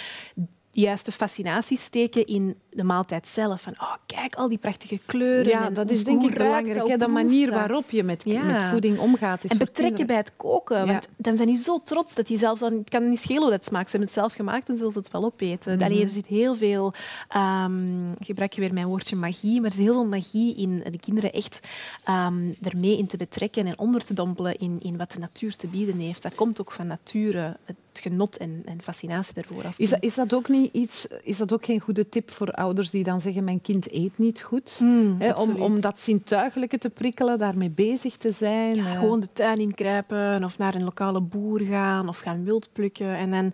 Juist 0.79 1.05
de 1.05 1.11
fascinatie 1.11 1.77
steken 1.77 2.25
in 2.25 2.55
de 2.69 2.83
maaltijd 2.83 3.27
zelf. 3.27 3.61
Van, 3.61 3.73
oh, 3.79 3.93
kijk, 4.05 4.35
al 4.35 4.49
die 4.49 4.57
prachtige 4.57 4.99
kleuren. 5.05 5.51
Ja, 5.51 5.65
en 5.65 5.73
dat 5.73 5.89
is 5.89 6.03
denk 6.03 6.23
ik 6.23 6.33
belangrijk. 6.33 6.87
dat, 6.87 6.99
De 6.99 7.07
manier 7.07 7.51
waarop 7.51 7.89
je 7.89 8.03
met, 8.03 8.23
Ja. 8.25 8.45
met 8.45 8.63
voeding 8.63 8.99
omgaat. 8.99 9.43
Is 9.43 9.49
En 9.51 9.57
betrekken 9.57 10.07
bij 10.07 10.15
het 10.15 10.31
koken. 10.35 10.77
Ja. 10.77 10.85
Want 10.85 11.09
dan 11.15 11.35
zijn 11.35 11.47
die 11.47 11.57
zo 11.57 11.81
trots 11.83 12.15
dat 12.15 12.27
die 12.27 12.37
zelfs 12.37 12.59
dan... 12.59 12.73
Het 12.73 12.89
kan 12.89 13.09
niet 13.09 13.19
schelen 13.19 13.41
hoe 13.41 13.51
dat 13.51 13.65
smaakt. 13.65 13.89
Ze 13.89 13.97
hebben 13.97 14.09
het 14.09 14.17
zelf 14.17 14.33
gemaakt 14.33 14.69
en 14.69 14.75
zullen 14.75 14.91
ze 14.91 14.97
het 14.97 15.11
wel 15.11 15.23
opeten. 15.23 15.81
Allee, 15.81 16.03
er 16.03 16.09
zit 16.09 16.27
heel 16.27 16.55
veel... 16.55 16.93
ehm, 17.27 18.11
ik 18.11 18.25
gebruik 18.25 18.53
je 18.53 18.61
weer 18.61 18.73
mijn 18.73 18.87
woordje 18.87 19.15
magie, 19.15 19.55
maar 19.61 19.69
er 19.69 19.75
zit 19.75 19.85
heel 19.85 19.93
veel 19.93 20.05
magie 20.07 20.55
in 20.55 20.83
de 20.91 20.99
kinderen 20.99 21.31
echt 21.31 21.67
ehm 22.03 22.51
ermee 22.63 22.97
in 22.97 23.07
te 23.07 23.17
betrekken 23.17 23.67
en 23.67 23.79
onder 23.79 24.03
te 24.03 24.13
dompelen 24.13 24.59
in, 24.59 24.79
in 24.81 24.97
wat 24.97 25.11
de 25.11 25.19
natuur 25.19 25.55
te 25.55 25.67
bieden 25.67 25.97
heeft. 25.99 26.21
Dat 26.21 26.35
komt 26.35 26.61
ook 26.61 26.71
van 26.71 26.87
nature, 26.87 27.57
het 27.65 27.75
genot 27.99 28.37
en, 28.37 28.61
en 28.65 28.81
fascinatie 28.81 29.33
daarvoor. 29.33 29.65
Als 29.65 29.77
Is 29.77 29.89
dat, 29.89 30.03
is 30.03 30.15
dat 30.15 30.33
ook 30.33 30.47
niet 30.47 30.73
iets, 30.73 31.07
is 31.23 31.37
dat 31.37 31.53
ook 31.53 31.65
geen 31.65 31.79
goede 31.79 32.09
tip 32.09 32.31
voor 32.31 32.51
ouders 32.51 32.89
die 32.89 33.03
dan 33.03 33.21
zeggen 33.21 33.43
mijn 33.43 33.61
kind 33.61 33.91
eet 33.91 34.17
niet 34.17 34.41
goed? 34.41 34.79
Mm, 34.79 35.15
Hè, 35.19 35.31
om, 35.31 35.61
om 35.61 35.81
dat 35.81 36.01
zintuigelijke 36.01 36.77
te 36.77 36.89
prikkelen, 36.89 37.37
daarmee 37.39 37.69
bezig 37.69 38.17
te 38.17 38.31
zijn. 38.31 38.75
Ja, 38.75 38.93
eh. 38.93 38.99
gewoon 38.99 39.19
de 39.19 39.29
tuin 39.33 39.59
inkruipen 39.59 40.43
of 40.43 40.57
naar 40.57 40.75
een 40.75 40.83
lokale 40.83 41.21
boer 41.21 41.61
gaan 41.61 42.07
of 42.07 42.17
gaan 42.17 42.43
wild 42.43 42.69
plukken. 42.73 43.15
En 43.15 43.31
dan, 43.31 43.51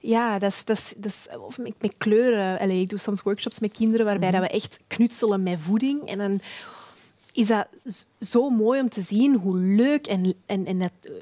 ja, 0.00 0.38
dat 0.38 0.50
is, 0.50 0.64
dat 0.64 0.76
is, 0.76 0.94
dat 0.96 1.10
is, 1.10 1.28
of 1.38 1.58
met, 1.58 1.74
met 1.80 1.94
kleuren. 1.98 2.58
Allee, 2.58 2.80
ik 2.80 2.88
doe 2.88 2.98
soms 2.98 3.22
workshops 3.22 3.60
met 3.60 3.72
kinderen 3.72 4.06
waarbij 4.06 4.30
dat 4.30 4.40
we 4.40 4.48
echt 4.48 4.80
knutselen 4.86 5.42
met 5.42 5.58
voeding. 5.60 6.08
En 6.08 6.18
dan 6.18 6.40
is 7.32 7.46
dat 7.46 7.66
zo 8.20 8.50
mooi 8.50 8.80
om 8.80 8.88
te 8.88 9.02
zien 9.02 9.34
hoe 9.34 9.56
leuk 9.56 10.06
en, 10.06 10.34
en, 10.46 10.66
en 10.66 10.80
het, 10.80 10.92
eh, 11.00 11.12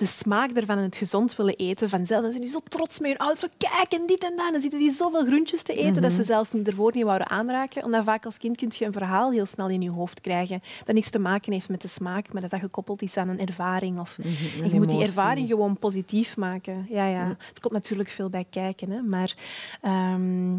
de 0.00 0.06
smaak 0.06 0.50
ervan 0.50 0.76
en 0.76 0.82
het 0.82 0.96
gezond 0.96 1.36
willen 1.36 1.56
eten 1.56 1.88
vanzelf. 1.88 2.22
Dan 2.22 2.30
zijn 2.30 2.42
die 2.42 2.52
zo 2.52 2.60
trots 2.68 2.98
met 2.98 3.10
hun 3.10 3.18
ouders. 3.18 3.40
Van, 3.40 3.48
Kijk, 3.56 3.92
en 3.92 4.06
dit 4.06 4.24
en 4.24 4.36
dat. 4.36 4.46
En 4.46 4.52
dan 4.52 4.60
zitten 4.60 4.78
die 4.78 4.90
zoveel 4.90 5.26
groentjes 5.26 5.62
te 5.62 5.74
eten 5.74 6.02
dat 6.02 6.12
ze 6.12 6.22
zelfs 6.22 6.52
niet 6.52 6.66
ervoor 6.66 6.92
niet 6.94 7.04
wouden 7.04 7.30
aanraken. 7.30 7.84
Omdat 7.84 8.04
vaak 8.04 8.24
als 8.24 8.38
kind 8.38 8.56
kun 8.56 8.72
je 8.78 8.84
een 8.84 8.92
verhaal 8.92 9.30
heel 9.30 9.46
snel 9.46 9.68
in 9.68 9.82
je 9.82 9.90
hoofd 9.90 10.20
krijgen 10.20 10.62
dat 10.84 10.94
niks 10.94 11.10
te 11.10 11.18
maken 11.18 11.52
heeft 11.52 11.68
met 11.68 11.82
de 11.82 11.88
smaak, 11.88 12.32
maar 12.32 12.42
dat 12.42 12.50
dat 12.50 12.60
gekoppeld 12.60 13.02
is 13.02 13.16
aan 13.16 13.28
een 13.28 13.40
ervaring. 13.40 14.00
Of, 14.00 14.18
en 14.62 14.70
je 14.70 14.78
moet 14.78 14.90
die 14.90 15.02
ervaring 15.02 15.48
gewoon 15.48 15.76
positief 15.76 16.36
maken. 16.36 16.86
Ja, 16.90 17.06
ja. 17.06 17.26
Er 17.28 17.60
komt 17.60 17.74
natuurlijk 17.74 18.08
veel 18.08 18.28
bij 18.28 18.46
kijken, 18.50 18.90
hè, 18.90 19.00
maar 19.02 19.36
ehm, 19.80 20.52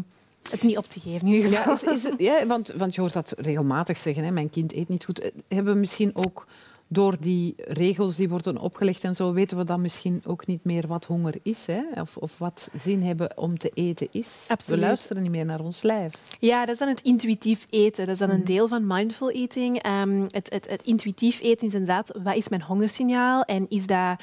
het 0.50 0.62
niet 0.62 0.76
op 0.76 0.88
te 0.88 1.00
geven 1.00 1.26
ieder 1.26 1.50
Ja, 1.50 1.72
is, 1.72 1.82
is 1.82 2.02
het, 2.02 2.14
ja 2.18 2.46
want, 2.46 2.68
want 2.76 2.94
je 2.94 3.00
hoort 3.00 3.12
dat 3.12 3.34
regelmatig 3.36 3.96
zeggen, 3.96 4.24
hè, 4.24 4.30
mijn 4.30 4.50
kind 4.50 4.72
eet 4.72 4.88
niet 4.88 5.04
goed. 5.04 5.20
Eh, 5.20 5.30
Hebben 5.48 5.72
we 5.72 5.78
misschien 5.78 6.10
ook 6.14 6.46
door 6.92 7.16
die 7.20 7.54
regels 7.56 8.16
die 8.16 8.28
worden 8.28 8.58
opgelegd 8.58 9.04
en 9.04 9.14
zo, 9.14 9.32
weten 9.32 9.56
we 9.56 9.64
dan 9.64 9.80
misschien 9.80 10.22
ook 10.26 10.46
niet 10.46 10.64
meer 10.64 10.86
wat 10.86 11.04
honger 11.04 11.34
is, 11.42 11.66
hè? 11.66 11.82
Of, 12.00 12.16
of 12.16 12.38
wat 12.38 12.68
zin 12.78 13.02
hebben 13.02 13.36
om 13.36 13.58
te 13.58 13.70
eten 13.74 14.08
is. 14.10 14.44
Absoluut. 14.48 14.80
We 14.80 14.86
luisteren 14.86 15.22
niet 15.22 15.30
meer 15.30 15.44
naar 15.44 15.60
ons 15.60 15.82
lijf. 15.82 16.14
Ja, 16.38 16.60
dat 16.60 16.68
is 16.74 16.78
dan 16.78 16.88
het 16.88 17.00
intuïtief 17.00 17.66
eten. 17.70 18.04
Dat 18.04 18.14
is 18.14 18.20
dan 18.20 18.30
een 18.30 18.44
deel 18.44 18.68
van 18.68 18.86
mindful 18.86 19.30
eating. 19.30 19.82
Ehm, 19.82 20.22
het, 20.28 20.50
het, 20.50 20.70
het 20.70 20.82
intuïtief 20.82 21.40
eten 21.40 21.66
is 21.66 21.72
inderdaad, 21.72 22.18
wat 22.22 22.36
is 22.36 22.48
mijn 22.48 22.62
hongersignaal? 22.62 23.42
En 23.42 23.66
is 23.68 23.86
dat 23.86 24.20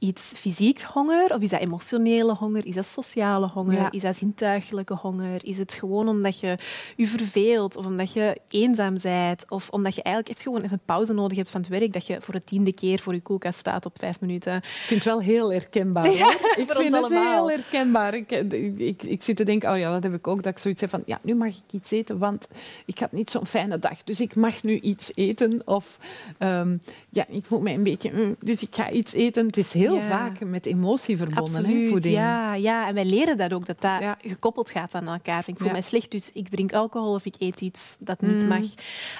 iets 0.00 0.32
fysiek 0.34 0.80
honger? 0.82 1.34
Of 1.34 1.42
is 1.42 1.50
dat 1.50 1.60
emotionele 1.60 2.34
honger? 2.34 2.66
Is 2.66 2.74
dat 2.74 2.86
sociale 2.86 3.46
honger? 3.46 3.74
Ja. 3.74 3.90
Is 3.90 4.02
dat 4.02 4.16
zintuigelijke 4.16 4.94
honger? 4.94 5.46
Is 5.46 5.58
het 5.58 5.72
gewoon 5.72 6.08
omdat 6.08 6.40
je 6.40 6.58
je 6.96 7.06
verveelt? 7.06 7.76
Of 7.76 7.86
omdat 7.86 8.12
je 8.12 8.40
eenzaam 8.48 8.96
bent? 9.02 9.44
Of 9.48 9.68
omdat 9.70 9.94
je 9.94 10.02
eigenlijk 10.02 10.34
echt 10.34 10.44
gewoon 10.46 10.62
even 10.62 10.80
pauze 10.84 11.12
nodig 11.12 11.36
hebt 11.36 11.50
van 11.50 11.60
het 11.60 11.70
werk? 11.70 11.92
Dat 11.92 12.06
je 12.06 12.09
voor 12.20 12.34
de 12.34 12.44
tiende 12.44 12.74
keer 12.74 12.98
voor 12.98 13.14
je 13.14 13.20
koelkast 13.20 13.58
staat 13.58 13.86
op 13.86 13.96
vijf 13.98 14.20
minuten. 14.20 14.56
Ik 14.56 14.62
vind 14.64 15.04
het 15.04 15.12
wel 15.12 15.20
heel 15.22 15.52
herkenbaar. 15.52 16.10
Ja, 16.20 16.30
ik 16.56 16.70
vind 16.70 16.84
het 16.84 16.92
allemaal. 16.94 17.48
heel 17.48 17.50
herkenbaar. 17.58 18.14
Ik, 18.14 18.30
ik, 18.76 19.02
ik 19.02 19.22
zit 19.22 19.36
te 19.36 19.44
denken, 19.44 19.70
oh 19.72 19.78
ja, 19.78 19.92
dat 19.92 20.02
heb 20.02 20.14
ik 20.14 20.26
ook, 20.26 20.42
dat 20.42 20.52
ik 20.52 20.58
zoiets 20.58 20.80
heb 20.80 20.90
van, 20.90 21.02
ja, 21.06 21.18
nu 21.22 21.34
mag 21.34 21.48
ik 21.48 21.72
iets 21.72 21.90
eten, 21.90 22.18
want 22.18 22.48
ik 22.84 22.98
had 22.98 23.12
niet 23.12 23.30
zo'n 23.30 23.46
fijne 23.46 23.78
dag, 23.78 24.04
dus 24.04 24.20
ik 24.20 24.34
mag 24.34 24.62
nu 24.62 24.78
iets 24.80 25.12
eten. 25.14 25.62
Of, 25.64 25.98
ehm, 26.38 26.76
ja, 27.10 27.24
ik 27.28 27.44
voel 27.44 27.60
me 27.60 27.70
een 27.72 27.82
beetje, 27.82 28.10
mm, 28.14 28.36
dus 28.40 28.62
ik 28.62 28.74
ga 28.74 28.90
iets 28.90 29.12
eten. 29.12 29.46
Het 29.46 29.56
is 29.56 29.72
heel 29.72 29.94
Ja. 29.94 30.08
vaak 30.08 30.40
met 30.44 30.66
emotie 30.66 31.16
verbonden, 31.16 31.54
hè, 31.54 31.60
Absoluut, 31.60 31.88
voeding. 31.88 32.14
ja, 32.14 32.54
ja. 32.54 32.88
En 32.88 32.94
wij 32.94 33.04
leren 33.04 33.36
dat 33.38 33.52
ook, 33.52 33.66
dat 33.66 33.80
dat 33.80 34.00
Ja. 34.00 34.16
gekoppeld 34.22 34.70
gaat 34.70 34.94
aan 34.94 35.08
elkaar. 35.08 35.42
Ik 35.46 35.54
voel 35.56 35.66
Ja. 35.66 35.72
mij 35.72 35.82
slecht, 35.82 36.10
dus 36.10 36.30
ik 36.34 36.48
drink 36.48 36.72
alcohol 36.72 37.14
of 37.14 37.24
ik 37.24 37.34
eet 37.38 37.60
iets 37.60 37.96
dat 37.98 38.20
niet 38.20 38.42
Mm. 38.42 38.48
mag. 38.48 38.64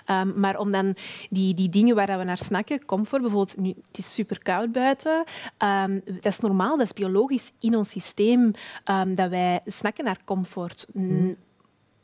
Ehm, 0.06 0.40
maar 0.40 0.58
om 0.58 0.72
dan 0.72 0.94
die, 1.30 1.54
die 1.54 1.68
dingen 1.68 1.94
waar 1.94 2.18
we 2.18 2.24
naar 2.24 2.38
snakken, 2.38 2.79
comfort 2.86 3.22
bijvoorbeeld, 3.22 3.56
nu, 3.56 3.68
het 3.68 3.98
is 3.98 4.14
super 4.14 4.42
koud 4.42 4.72
buiten, 4.72 5.24
ehm, 5.56 6.00
dat 6.04 6.24
is 6.32 6.40
normaal, 6.40 6.76
dat 6.76 6.86
is 6.86 6.92
biologisch 6.92 7.52
in 7.60 7.76
ons 7.76 7.90
systeem 7.90 8.50
ehm, 8.84 9.14
dat 9.14 9.30
wij 9.30 9.60
snakken 9.64 10.04
naar 10.04 10.18
comfort. 10.24 10.88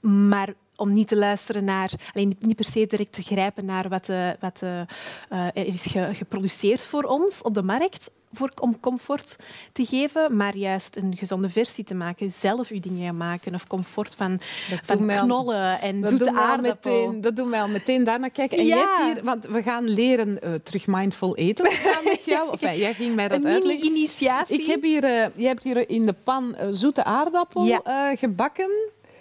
Maar 0.01 0.55
om 0.77 0.93
niet 0.93 1.09
te 1.09 1.17
luisteren 1.17 1.65
naar, 1.65 1.93
alleen 2.15 2.37
niet- 2.41 2.57
per 2.57 2.65
se 2.65 2.87
direct 2.87 3.12
te 3.12 3.23
grijpen 3.23 3.65
naar 3.65 3.89
wat, 3.89 4.07
de, 4.07 4.37
wat 4.41 4.59
de, 4.59 4.85
eh, 5.29 5.47
er 5.47 5.67
is 5.67 5.87
ge- 5.87 6.11
geproduceerd 6.12 6.87
voor 6.87 7.03
ons 7.03 7.43
op 7.43 7.55
de 7.55 7.62
markt 7.62 8.11
voor, 8.37 8.51
om 8.61 8.81
comfort 8.81 9.37
te 9.72 9.87
geven, 9.87 10.37
maar 10.37 10.57
juist 10.57 10.96
een 10.96 11.16
gezonde 11.16 11.49
versie 11.51 11.85
te 11.85 11.94
maken, 11.94 12.33
zelf 12.33 12.68
je 12.68 12.81
dingen 12.81 13.05
gaan 13.07 13.16
maken 13.16 13.55
of 13.55 13.66
comfort 13.66 14.14
van, 14.14 14.38
van 14.85 14.96
doet 14.99 15.11
al- 15.16 15.25
knollen 15.25 15.81
en 15.81 16.01
Dat 16.01 16.11
zoete 16.11 16.25
doen, 16.25 16.35
we 16.35 16.40
al 16.40 16.46
aardappel. 16.46 16.92
meteen, 17.07 17.20
dat 17.20 17.37
doen 17.37 17.51
wij 17.51 17.61
al 17.61 17.68
meteen 17.68 18.05
daarna 18.05 18.29
kijken. 18.29 18.59
En 18.59 18.66
Ja. 18.66 18.77
je 18.77 18.83
hebt 18.87 19.14
hier, 19.14 19.25
want 19.25 19.44
we 19.46 19.62
gaan 19.62 19.88
leren 19.88 20.42
eh, 20.42 20.55
terug 20.55 20.87
mindful 20.87 21.37
eten 21.37 21.64
met 22.05 22.25
jou. 22.25 22.51
Of, 22.53 22.62
eh, 22.62 22.79
jij 22.79 22.94
ging 22.94 23.14
mij 23.14 23.29
dat 23.29 23.38
Een 23.44 23.46
uitleggen. 23.46 23.81
mini-initiatie. 23.85 24.61
Ik 24.61 24.66
heb 24.66 24.83
hier, 24.83 25.05
eh, 25.05 25.27
je 25.35 25.46
hebt 25.46 25.64
hier 25.64 25.88
in 25.90 26.07
de 26.07 26.14
pan 26.25 26.57
zoete 26.70 27.05
aardappel 27.05 27.64
Ja. 27.64 28.14
gebakken. 28.16 28.70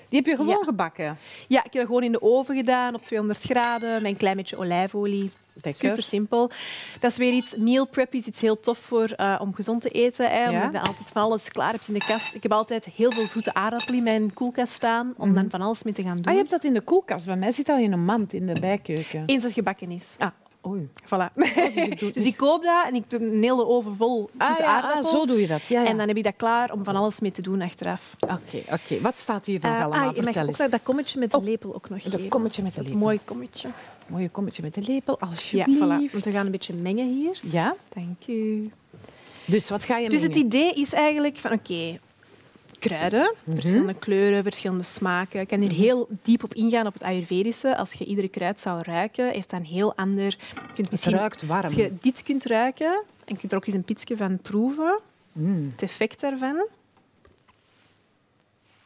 Die 0.10 0.20
heb 0.24 0.26
je 0.26 0.36
gewoon 0.36 0.58
Ja. 0.60 0.64
gebakken. 0.66 1.18
Ja, 1.48 1.58
ik 1.60 1.64
heb 1.64 1.74
dat 1.74 1.86
gewoon 1.86 2.04
in 2.04 2.12
de 2.12 2.22
oven 2.22 2.56
gedaan 2.56 2.94
op 2.96 3.02
200 3.02 3.42
graden 3.42 4.02
met 4.02 4.12
een 4.12 4.18
klein 4.18 4.36
beetje 4.38 4.58
olijfolie. 4.58 5.32
Lekker. 5.62 5.74
Super 5.90 6.04
simpel. 6.04 6.52
Dat 7.00 7.12
is 7.12 7.18
weer 7.18 7.32
iets, 7.34 7.56
meal 7.56 7.86
prep 7.88 8.14
is 8.14 8.26
iets 8.26 8.42
heel 8.42 8.60
tof 8.60 8.78
voor 8.78 9.14
uh, 9.18 9.36
om 9.42 9.54
gezond 9.54 9.82
te 9.82 9.90
eten. 9.90 10.30
Hè, 10.30 10.44
Ja. 10.44 10.50
omdat 10.52 10.72
je 10.82 10.88
altijd 10.90 11.10
van 11.14 11.22
alles 11.22 11.50
klaar 11.50 11.72
hebt 11.72 11.88
in 11.88 11.94
de 11.94 12.06
kast. 12.08 12.36
Ik 12.36 12.44
heb 12.44 12.52
altijd 12.52 12.86
heel 12.86 13.12
veel 13.12 13.26
zoete 13.26 13.54
aardappel 13.54 13.94
in 13.94 14.04
mijn 14.04 14.34
koelkast 14.34 14.74
staan 14.74 15.14
om 15.18 15.34
dan 15.34 15.50
van 15.50 15.62
alles 15.62 15.84
mee 15.84 15.94
te 15.94 16.04
gaan 16.04 16.16
doen. 16.16 16.26
Ah, 16.26 16.32
je 16.32 16.38
hebt 16.38 16.50
dat 16.50 16.64
in 16.64 16.74
de 16.74 16.82
koelkast. 16.82 17.26
Bij 17.26 17.36
mij 17.36 17.52
zit 17.52 17.66
dat 17.66 17.80
in 17.80 17.92
een 17.92 18.06
mand 18.06 18.34
in 18.34 18.46
de 18.46 18.60
bijkeuken. 18.60 19.24
Eens 19.26 19.44
dat 19.44 19.52
gebakken 19.52 19.92
is. 19.92 20.16
Ah, 20.18 20.28
oei. 20.68 20.90
Voilà. 21.04 21.34
dus 22.14 22.26
ik 22.26 22.38
koop 22.38 22.64
dat 22.64 22.88
en 22.88 22.96
ik 22.96 23.10
doe 23.10 23.20
een 23.20 23.44
hele 23.44 23.66
oven 23.66 23.96
vol 23.96 24.30
zoete 24.38 24.52
Ah, 24.52 24.58
ja, 24.60 24.80
ah, 24.96 25.06
zo 25.06 25.26
doe 25.26 25.42
je 25.42 25.48
dat. 25.48 25.66
Ja, 25.66 25.82
ja. 25.82 25.88
En 25.88 25.98
dan 25.98 26.08
heb 26.08 26.18
ik 26.18 26.24
dat 26.24 26.34
klaar 26.38 26.72
om 26.72 26.84
van 26.84 26.96
alles 26.96 27.20
mee 27.20 27.32
te 27.32 27.42
doen 27.42 27.62
achteraf. 27.62 28.16
Oké, 28.20 28.62
oké. 28.72 29.02
Wat 29.02 29.18
staat 29.18 29.46
hier 29.46 29.60
nog 29.62 29.72
Eh, 29.72 29.84
allemaal? 29.84 30.10
ah, 30.10 30.16
je 30.16 30.22
mag 30.22 30.38
ook 30.48 30.58
dat, 30.58 30.72
dat 30.72 30.84
kommetje 30.84 31.20
met 31.20 31.32
de 31.32 31.38
Oh, 31.38 31.44
lepel 31.44 31.76
ook 31.76 31.90
nog 31.90 32.02
dat 32.02 32.12
geven. 32.14 32.28
kommetje 32.30 32.62
met 32.64 32.72
de 32.72 32.78
Dat 32.78 32.86
lepel. 32.88 33.02
mooi 33.04 33.20
kommetje. 33.26 33.70
Mooie 34.08 34.30
kommetje 34.30 34.62
met 34.62 34.74
de 34.74 34.82
lepel, 34.82 35.18
Ja, 35.22 35.28
alsjeblieft. 35.28 35.80
voilà. 35.80 36.12
Want 36.12 36.24
we 36.24 36.32
gaan 36.32 36.46
een 36.46 36.52
beetje 36.52 36.74
mengen 36.74 37.14
hier. 37.14 37.40
Ja? 37.42 37.76
Dank 37.94 38.28
u. 38.28 38.72
Dus 39.46 39.70
wat 39.70 39.84
ga 39.86 39.98
je 39.98 40.10
Dus 40.10 40.22
het 40.22 40.36
idee 40.36 40.74
is 40.74 40.94
eigenlijk 40.94 41.38
van 41.38 41.52
oké, 41.52 42.00
kruiden, 42.88 43.34
verschillende 43.54 43.94
kleuren, 43.94 44.44
verschillende 44.44 44.84
smaken. 44.84 45.40
Ik 45.42 45.48
kan 45.48 45.60
hier 45.60 45.72
heel 45.72 46.08
diep 46.22 46.44
op 46.44 46.54
ingaan 46.54 46.88
op 46.88 46.94
het 46.94 47.04
Ayurvedische. 47.04 47.78
Als 47.78 47.94
je 47.94 48.06
iedere 48.06 48.28
kruid 48.28 48.60
zou 48.60 48.82
ruiken, 48.82 49.30
heeft 49.32 49.50
dat 49.50 49.60
een 49.60 49.66
heel 49.66 49.96
ander... 49.96 50.26
Je 50.26 50.74
kunt 50.74 50.90
Het 50.90 51.04
ruikt 51.04 51.46
warm. 51.46 51.64
als 51.64 51.74
je 51.74 51.94
dit 52.02 52.24
kunt 52.24 52.46
ruiken, 52.46 52.92
en 53.26 53.34
je 53.34 53.38
kunt 53.38 53.52
er 53.52 53.58
ook 53.58 53.66
eens 53.66 53.76
een 53.76 53.84
pitje 53.84 54.18
van 54.18 54.40
proeven, 54.40 55.00
Mm. 55.32 55.70
het 55.72 55.82
effect 55.82 56.20
daarvan. 56.22 56.66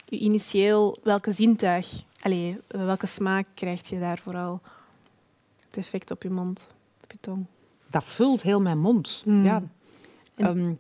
Je 0.06 0.18
initieel, 0.18 0.98
welke 1.04 1.32
zintuig, 1.32 2.04
allee, 2.22 2.58
welke 2.68 3.06
smaak 3.06 3.46
krijg 3.54 3.90
je 3.90 4.00
daar 4.00 4.20
vooral? 4.24 4.60
Het 5.70 5.78
effect 5.78 6.12
op 6.12 6.24
je 6.24 6.30
mond, 6.30 6.68
op 7.04 7.12
je 7.12 7.18
tong. 7.22 7.46
Dat 7.90 8.04
vult 8.04 8.42
heel 8.42 8.62
mijn 8.62 8.80
mond. 8.80 9.24
Mm. 9.26 9.46
Ja. 9.46 9.64
Ehm, 10.36 10.74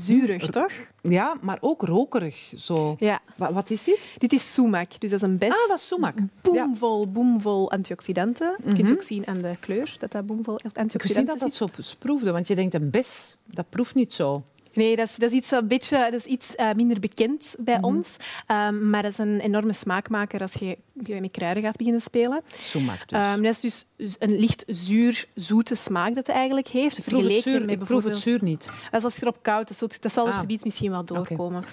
Zuurig, 0.00 0.46
toch? 0.48 0.72
ja, 1.02 1.36
maar 1.40 1.58
ook 1.60 1.82
rokerig. 1.82 2.52
Zo. 2.56 2.96
Ja. 2.98 3.20
Wa- 3.36 3.52
Wat 3.52 3.70
is 3.70 3.84
dit? 3.84 4.08
Dit 4.18 4.32
is 4.32 4.52
sumac, 4.52 5.00
dus 5.00 5.10
dat 5.10 5.22
is 5.22 5.28
een 5.28 5.38
bes. 5.38 5.48
Ah, 5.50 5.68
dat 5.68 5.78
is 5.78 5.86
sumac. 5.86 6.14
Boomvol, 6.42 7.10
boomvol 7.10 7.70
antioxidanten. 7.70 8.54
Je 8.64 8.72
kunt 8.72 8.82
Mhm. 8.82 8.92
ook 8.92 9.02
zien 9.02 9.26
aan 9.26 9.38
de 9.42 9.56
kleur 9.60 9.96
dat 9.98 10.12
dat 10.12 10.26
boomvol 10.26 10.54
Ik 10.56 10.62
wist 10.62 10.74
niet 10.74 10.82
antioxidanten 10.84 11.38
dat 11.38 11.40
dat 11.40 11.54
zo 11.54 11.94
proefde, 11.98 12.30
want 12.32 12.46
je 12.46 12.54
denkt 12.54 12.74
een 12.74 12.90
bes, 12.90 13.36
dat 13.46 13.64
proeft 13.68 13.94
niet 13.94 14.14
zo. 14.14 14.42
Nee, 14.74 14.96
dat 14.96 15.08
is, 15.08 15.16
dat 15.16 15.30
is 15.30 15.36
iets, 15.36 15.50
een 15.50 15.66
beetje, 15.68 15.96
dat 16.10 16.12
is 16.20 16.24
iets 16.24 16.54
eh, 16.54 16.72
minder 16.72 17.00
bekend 17.00 17.54
bij 17.58 17.76
Mhm. 17.76 17.84
ons. 17.84 18.16
Ehm, 18.46 18.90
maar 18.90 19.02
dat 19.02 19.10
is 19.12 19.18
een 19.18 19.40
enorme 19.40 19.72
smaakmaker 19.72 20.40
als 20.40 20.52
je, 20.52 20.78
je 21.04 21.20
met 21.20 21.30
kruiden 21.30 21.62
gaat 21.62 21.76
beginnen 21.76 22.02
spelen. 22.02 22.42
Sumac 22.60 23.08
dus. 23.08 23.18
Ehm, 23.18 23.42
dat 23.42 23.62
is 23.64 23.84
dus 23.96 24.16
een 24.18 24.38
licht 24.38 24.64
zuur-zoete 24.66 25.74
smaak 25.74 26.08
dat 26.14 26.26
het 26.26 26.36
eigenlijk 26.36 26.68
heeft. 26.68 26.98
ik 26.98 27.04
proef 27.04 27.14
het 27.22 27.26
Vergeleken 27.26 27.50
zuur, 27.52 27.60
met 27.64 27.70
ik 27.80 27.84
proef 27.84 28.04
het 28.04 28.18
zuur 28.18 28.38
niet. 28.42 28.64
Dat 28.90 28.98
is 29.00 29.04
als 29.04 29.14
je 29.16 29.22
erop 29.22 29.38
koud 29.42 29.70
is, 29.70 29.78
dat 29.78 29.96
dat 30.00 30.12
zal 30.12 30.26
er 30.26 30.32
Ah. 30.32 30.40
zoiets 30.40 30.64
misschien 30.64 30.90
wel 30.90 31.04
doorkomen. 31.04 31.64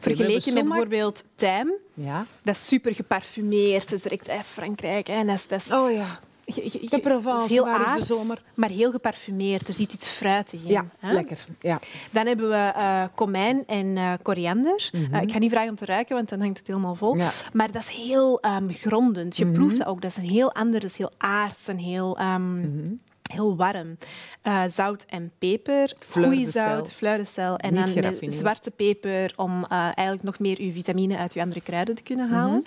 Vergeleken 0.00 0.54
met 0.54 0.64
bijvoorbeeld 0.68 1.24
tijm, 1.34 1.70
Ja. 1.94 2.26
dat 2.42 2.54
is 2.54 2.66
super 2.66 2.94
geparfumeerd. 2.94 3.82
Het 3.82 3.92
is 3.92 4.02
direct 4.02 4.28
uit 4.28 4.46
Frankrijk. 4.46 5.06
Hè. 5.06 5.12
en 5.14 5.26
Dat 5.26 5.36
is, 5.36 5.48
dat 5.48 5.60
is 5.60 5.72
Oh 5.72 5.92
ja. 5.92 6.20
De 6.44 6.98
Provence, 7.02 7.44
is 7.44 7.50
heel 7.50 7.64
de 7.64 7.70
aards, 7.70 8.06
zomer? 8.06 8.42
maar 8.54 8.68
heel 8.68 8.90
geparfumeerd. 8.90 9.68
Er 9.68 9.74
zit 9.74 9.92
iets 9.92 10.08
fruitig 10.08 10.62
in. 10.62 10.68
Ja, 10.70 10.84
hè? 10.98 11.12
lekker. 11.12 11.46
Ja. 11.60 11.80
Dan 12.10 12.26
hebben 12.26 12.48
we 12.48 12.54
eh 12.74 13.02
komijn 13.14 13.66
en 13.66 13.96
eh, 13.96 14.12
koriander. 14.22 14.90
Eh, 15.12 15.22
ik 15.22 15.32
ga 15.32 15.38
niet 15.38 15.50
vragen 15.50 15.68
om 15.70 15.76
te 15.76 15.84
ruiken, 15.84 16.16
want 16.16 16.28
dan 16.28 16.40
hangt 16.40 16.58
het 16.58 16.66
helemaal 16.66 16.94
vol. 16.94 17.14
Mhm. 17.14 17.22
Ja. 17.22 17.30
Maar 17.52 17.70
dat 17.72 17.82
is 17.82 17.88
heel 17.88 18.40
ehm, 18.40 18.68
grondend. 18.72 19.36
Je 19.36 19.44
Mhm. 19.44 19.54
proeft 19.54 19.78
dat 19.78 19.86
ook. 19.86 20.00
Dat 20.02 20.10
is 20.10 20.16
een 20.16 20.28
heel 20.30 20.52
ander, 20.54 20.80
dat 20.80 20.90
is 20.90 20.96
heel 20.96 21.12
aards 21.18 21.68
en 21.68 21.78
heel... 21.78 22.18
ehm, 22.18 22.58
Mhm. 22.60 22.92
Heel 23.32 23.56
warm. 23.56 23.96
Eh, 24.42 24.62
zout 24.68 25.04
en 25.08 25.32
peper, 25.38 25.92
Fleur 25.98 26.24
de 26.24 26.30
goeie 26.30 26.48
zout, 26.50 26.86
sel. 26.86 26.94
fleur 26.96 27.18
de 27.18 27.24
sel. 27.24 27.56
En 27.56 27.74
Niet 27.74 27.94
dan 28.02 28.14
met 28.20 28.34
zwarte 28.34 28.70
peper 28.70 29.32
om 29.36 29.64
eh, 29.64 29.78
eigenlijk 29.82 30.22
nog 30.22 30.38
meer 30.38 30.58
uw 30.60 30.72
vitamine 30.72 31.16
uit 31.16 31.32
uw 31.32 31.42
andere 31.42 31.60
kruiden 31.60 31.94
te 31.94 32.02
kunnen 32.02 32.26
Mhm. 32.28 32.34
halen. 32.34 32.64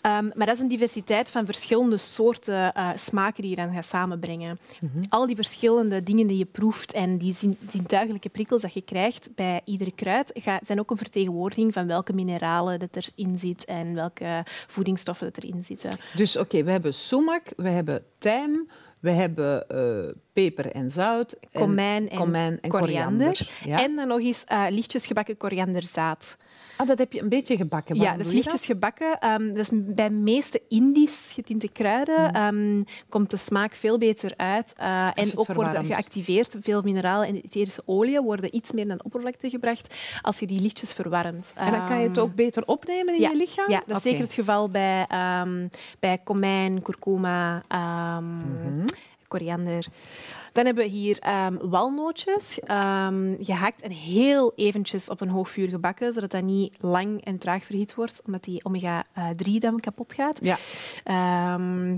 Ehm, 0.00 0.30
maar 0.34 0.46
dat 0.46 0.54
is 0.54 0.60
een 0.60 0.68
diversiteit 0.68 1.30
van 1.30 1.44
verschillende 1.46 1.96
soorten 1.96 2.72
eh, 2.74 2.88
smaken 2.94 3.40
die 3.42 3.50
je 3.50 3.56
dan 3.56 3.72
gaat 3.74 3.84
samenbrengen. 3.86 4.58
Mhm. 4.80 5.04
Al 5.08 5.26
die 5.26 5.36
verschillende 5.36 6.02
dingen 6.02 6.26
die 6.26 6.38
je 6.38 6.44
proeft 6.44 6.92
en 6.92 7.18
die 7.18 7.34
zin- 7.34 7.58
zintuigelijke 7.68 8.28
prikkels 8.28 8.62
dat 8.62 8.74
je 8.74 8.82
krijgt 8.82 9.28
bij 9.34 9.60
iedere 9.64 9.92
kruid 9.92 10.40
zijn 10.62 10.80
ook 10.80 10.90
een 10.90 10.96
vertegenwoordiging 10.96 11.72
van 11.72 11.86
welke 11.86 12.12
mineralen 12.12 12.78
dat 12.78 12.96
erin 12.96 13.38
zit 13.38 13.64
en 13.64 13.94
welke 13.94 14.44
voedingsstoffen 14.66 15.32
dat 15.32 15.44
erin 15.44 15.62
zitten. 15.64 15.90
Dus 16.14 16.36
oké, 16.36 16.62
we 16.64 16.70
hebben 16.70 16.94
sumac, 16.94 17.42
we 17.56 17.68
hebben 17.68 18.02
tijm, 18.18 18.68
we 19.00 19.10
hebben 19.10 19.68
eh, 19.68 20.14
peper 20.32 20.72
en 20.72 20.90
zout. 20.90 21.36
Komijn 21.52 22.08
en, 22.08 22.18
komijn 22.18 22.60
en 22.60 22.70
koriander. 22.70 23.26
koriander. 23.26 23.48
Ja. 23.64 23.82
En 23.82 23.96
dan 23.96 24.08
nog 24.08 24.20
eens 24.20 24.44
eh, 24.44 24.64
lichtjes 24.70 25.06
gebakken 25.06 25.36
korianderzaad. 25.36 26.36
Ah, 26.76 26.86
dat 26.86 26.98
heb 26.98 27.12
je 27.12 27.20
een 27.22 27.28
beetje 27.28 27.56
gebakken. 27.56 27.96
Ja, 27.96 28.16
dat 28.16 28.26
is 28.26 28.32
lichtjes 28.32 28.66
gebakken. 28.66 29.18
Ehm, 29.20 29.46
dat 29.48 29.56
is 29.58 29.68
bij 29.72 30.08
de 30.08 30.14
meeste 30.14 30.62
Indisch 30.68 31.32
getinte 31.34 31.68
kruiden 31.68 32.22
Mhm. 32.22 32.34
ehm, 32.34 32.82
komt 33.08 33.30
de 33.30 33.36
smaak 33.36 33.74
veel 33.74 33.98
beter 33.98 34.32
uit. 34.36 34.74
Eh, 34.76 35.06
en 35.14 35.30
ook 35.38 35.52
worden 35.52 35.84
geactiveerd. 35.84 36.56
Veel 36.60 36.82
mineralen 36.82 37.28
en 37.28 37.34
etherische 37.42 37.82
oliën 37.84 38.22
worden 38.22 38.56
iets 38.56 38.72
meer 38.72 38.86
naar 38.86 38.96
de 38.96 39.04
oppervlakte 39.04 39.50
gebracht 39.50 39.94
als 40.22 40.38
je 40.38 40.46
die 40.46 40.60
lichtjes 40.60 40.92
verwarmt. 40.92 41.52
En 41.56 41.72
dan 41.72 41.86
kan 41.86 41.98
je 42.00 42.08
het 42.08 42.16
Ehm, 42.16 42.26
ook 42.26 42.34
beter 42.34 42.66
opnemen 42.66 43.14
in 43.14 43.20
ja, 43.20 43.30
je 43.30 43.36
lichaam? 43.36 43.70
Ja, 43.70 43.82
dat 43.86 43.96
is 43.96 44.02
zeker 44.02 44.20
het 44.22 44.32
geval 44.34 44.70
bij, 44.70 45.06
bij 46.00 46.18
komijn, 46.24 46.82
kurkuma, 46.82 47.62
Mhm. 48.20 48.84
Koriander. 49.28 49.86
Dan 50.52 50.64
hebben 50.64 50.84
we 50.84 50.90
hier 50.90 51.18
ehm, 51.18 51.56
walnootjes, 51.60 52.60
ehm, 52.60 53.34
gehakt 53.40 53.82
en 53.82 53.90
heel 53.90 54.52
eventjes 54.56 55.08
op 55.08 55.20
een 55.20 55.28
hoog 55.28 55.50
vuur 55.50 55.68
gebakken, 55.68 56.12
zodat 56.12 56.30
dat 56.30 56.42
niet 56.42 56.76
lang 56.80 57.24
en 57.24 57.38
traag 57.38 57.64
verhit 57.64 57.94
wordt, 57.94 58.22
omdat 58.26 58.44
die 58.44 58.64
omega-3 58.64 59.58
dan 59.58 59.80
kapot 59.80 60.12
gaat. 60.12 60.38
Ja, 60.42 60.56
Ehm, 61.04 61.96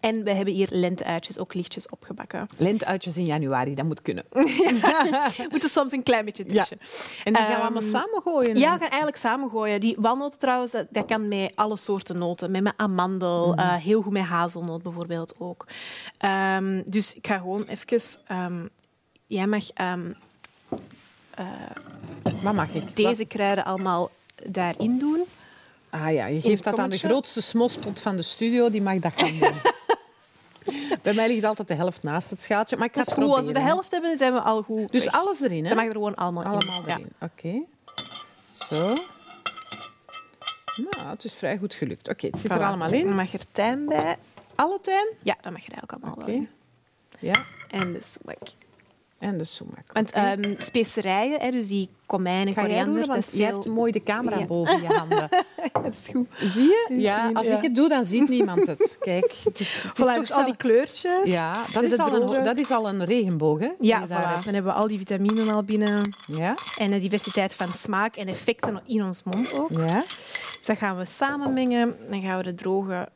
en 0.00 0.24
we 0.24 0.32
hebben 0.32 0.54
hier 0.54 0.68
lenteuitjes, 0.70 1.38
ook 1.38 1.54
lichtjes 1.54 1.88
opgebakken. 1.88 2.46
lenteuitjes 2.58 3.16
in 3.16 3.24
januari, 3.24 3.74
dat 3.74 3.84
moet 3.84 4.02
kunnen. 4.02 4.24
We 4.32 5.46
moeten 5.50 5.68
soms 5.68 5.92
een 5.92 6.02
klein 6.02 6.24
beetje 6.24 6.44
Ja. 6.48 6.64
tussen. 6.64 6.78
En 7.24 7.32
die 7.32 7.42
gaan 7.42 7.46
we 7.50 7.54
Ehm, 7.54 7.62
allemaal 7.62 7.82
samengooien? 7.82 8.56
Ja, 8.58 8.72
we 8.72 8.78
gaan 8.80 8.88
eigenlijk 8.88 9.16
samengooien. 9.16 9.80
Die 9.80 9.96
walnoten 9.98 10.38
trouwens, 10.38 10.72
dat, 10.72 10.86
dat 10.90 11.06
kan 11.06 11.28
met 11.28 11.52
alle 11.54 11.76
soorten 11.76 12.18
noten. 12.18 12.50
Met, 12.50 12.62
met 12.62 12.72
amandel, 12.76 13.50
Mhm. 13.50 13.58
eh, 13.58 13.74
heel 13.74 14.02
goed 14.02 14.12
met 14.12 14.22
hazelnoot 14.22 14.82
bijvoorbeeld 14.82 15.34
ook. 15.38 15.66
Ehm, 16.18 16.82
dus 16.86 17.14
ik 17.14 17.26
ga 17.26 17.36
gewoon 17.38 17.64
even... 17.68 18.00
ehm, 18.26 18.66
jij 19.26 19.46
mag 19.46 19.70
ehm, 19.74 20.10
Wat 22.42 22.54
mag 22.54 22.68
ik? 22.74 22.96
deze 22.96 23.24
kruiden 23.24 23.64
allemaal 23.64 24.10
daarin 24.46 24.98
doen. 24.98 25.20
Ah 25.90 26.12
ja, 26.12 26.26
je 26.26 26.40
geeft 26.40 26.64
dat 26.64 26.78
aan 26.78 26.90
de 26.90 26.98
grootste 26.98 27.40
smospot 27.40 28.00
van 28.00 28.16
de 28.16 28.22
studio, 28.22 28.70
die 28.70 28.82
mag 28.82 28.98
dat 28.98 29.12
gaan 29.16 29.38
doen. 29.38 29.60
Bij 31.02 31.14
mij 31.14 31.28
ligt 31.28 31.44
altijd 31.44 31.68
de 31.68 31.74
helft 31.74 32.02
naast 32.02 32.30
het 32.30 32.42
schaaltje, 32.42 32.76
maar 32.76 32.86
ik 32.86 32.94
Dat 32.94 33.06
is 33.06 33.12
goed. 33.12 33.24
Als 33.36 33.46
we 33.46 33.52
de 33.52 33.58
hè. 33.60 33.64
helft 33.66 33.90
hebben, 33.90 34.18
zijn 34.18 34.32
we 34.32 34.40
al 34.40 34.62
goed 34.62 34.92
Dus 34.92 35.04
weg. 35.04 35.14
alles 35.14 35.40
erin, 35.40 35.62
hè? 35.62 35.68
Dat 35.68 35.78
mag 35.78 35.86
er 35.86 35.92
gewoon 35.92 36.14
allemaal, 36.14 36.44
Allemaal 36.44 36.80
in. 36.80 36.86
Ja. 36.86 36.94
erin. 36.98 37.12
Oké. 37.20 37.64
Zo. 38.68 38.94
Nou, 40.76 41.08
het 41.10 41.24
is 41.24 41.34
vrij 41.34 41.58
goed 41.58 41.74
gelukt. 41.74 42.08
Oké, 42.08 42.26
het 42.26 42.38
zit 42.38 42.50
er 42.50 42.64
allemaal 42.64 42.90
Dan 42.90 42.98
in. 42.98 43.14
mag 43.14 43.32
er 43.32 43.40
tijm 43.52 43.86
bij. 43.86 44.16
Alle 44.54 44.78
tijm? 44.82 45.06
Ja, 45.22 45.36
dat 45.40 45.52
mag 45.52 45.62
er 45.66 45.72
eigenlijk 45.72 45.92
allemaal 45.92 46.12
Oké. 46.12 46.24
wel 46.26 46.34
in. 46.34 46.48
Ja. 47.18 47.44
En 47.70 47.92
de 47.92 48.02
sumac. 48.02 48.38
En 49.22 49.38
de 49.38 49.44
sumac. 49.44 49.84
Want 49.92 50.10
ehm, 50.12 50.54
specerijen, 50.58 51.40
hè, 51.40 51.50
dus 51.50 51.68
die 51.68 51.88
komijn 52.06 52.46
en 52.46 52.52
Ga 52.52 52.60
jij 52.60 52.68
koriander, 52.68 52.86
roeren, 52.86 53.06
dat 53.06 53.14
want 53.16 53.32
is 53.34 53.38
je 53.40 53.44
hebt 53.44 53.66
mooi 53.66 53.92
de 53.92 54.02
camera 54.02 54.38
Ja. 54.38 54.46
boven 54.46 54.82
je 54.82 54.86
handen. 54.88 55.28
Dat 55.82 55.92
is 56.00 56.08
goed. 56.12 56.26
Zie 56.36 56.62
je? 56.62 56.86
Ja, 56.88 57.30
als 57.32 57.46
ja. 57.46 57.56
ik 57.56 57.62
het 57.62 57.74
doe, 57.74 57.88
dan 57.88 58.04
ziet 58.04 58.28
niemand 58.28 58.66
het. 58.66 58.96
Kijk. 59.00 59.34
Het 59.44 59.60
is, 59.60 59.74
het 59.74 59.84
is 59.98 60.04
Voilà, 60.04 60.14
toch 60.14 60.16
dus 60.18 60.32
al 60.32 60.44
die 60.44 60.56
kleurtjes. 60.56 61.30
Ja, 61.30 61.52
dat 61.52 61.72
Dus 61.72 61.82
is, 61.82 61.90
het 61.90 62.00
al 62.00 62.34
een, 62.34 62.44
dat 62.44 62.58
is 62.58 62.70
al 62.70 62.88
een 62.88 63.04
regenboog, 63.04 63.58
hè? 63.58 63.70
Ja, 63.80 64.06
voilà. 64.06 64.44
Dan 64.44 64.54
hebben 64.54 64.72
we 64.72 64.78
al 64.78 64.88
die 64.88 64.98
vitaminen 64.98 65.48
al 65.48 65.62
binnen. 65.62 66.14
Ja, 66.26 66.54
En 66.78 66.90
de 66.90 66.98
diversiteit 67.00 67.54
van 67.54 67.68
smaak 67.72 68.16
en 68.16 68.26
effecten 68.28 68.80
in 68.86 69.02
ons 69.04 69.22
mond 69.22 69.52
ook. 69.54 69.70
ja. 69.70 70.02
Dus 70.56 70.66
dat 70.66 70.78
gaan 70.78 70.96
we 70.96 71.04
samen 71.04 71.52
mengen. 71.52 71.96
Dan 72.10 72.22
gaan 72.22 72.36
we 72.36 72.42
de 72.42 72.54
droge 72.54 73.08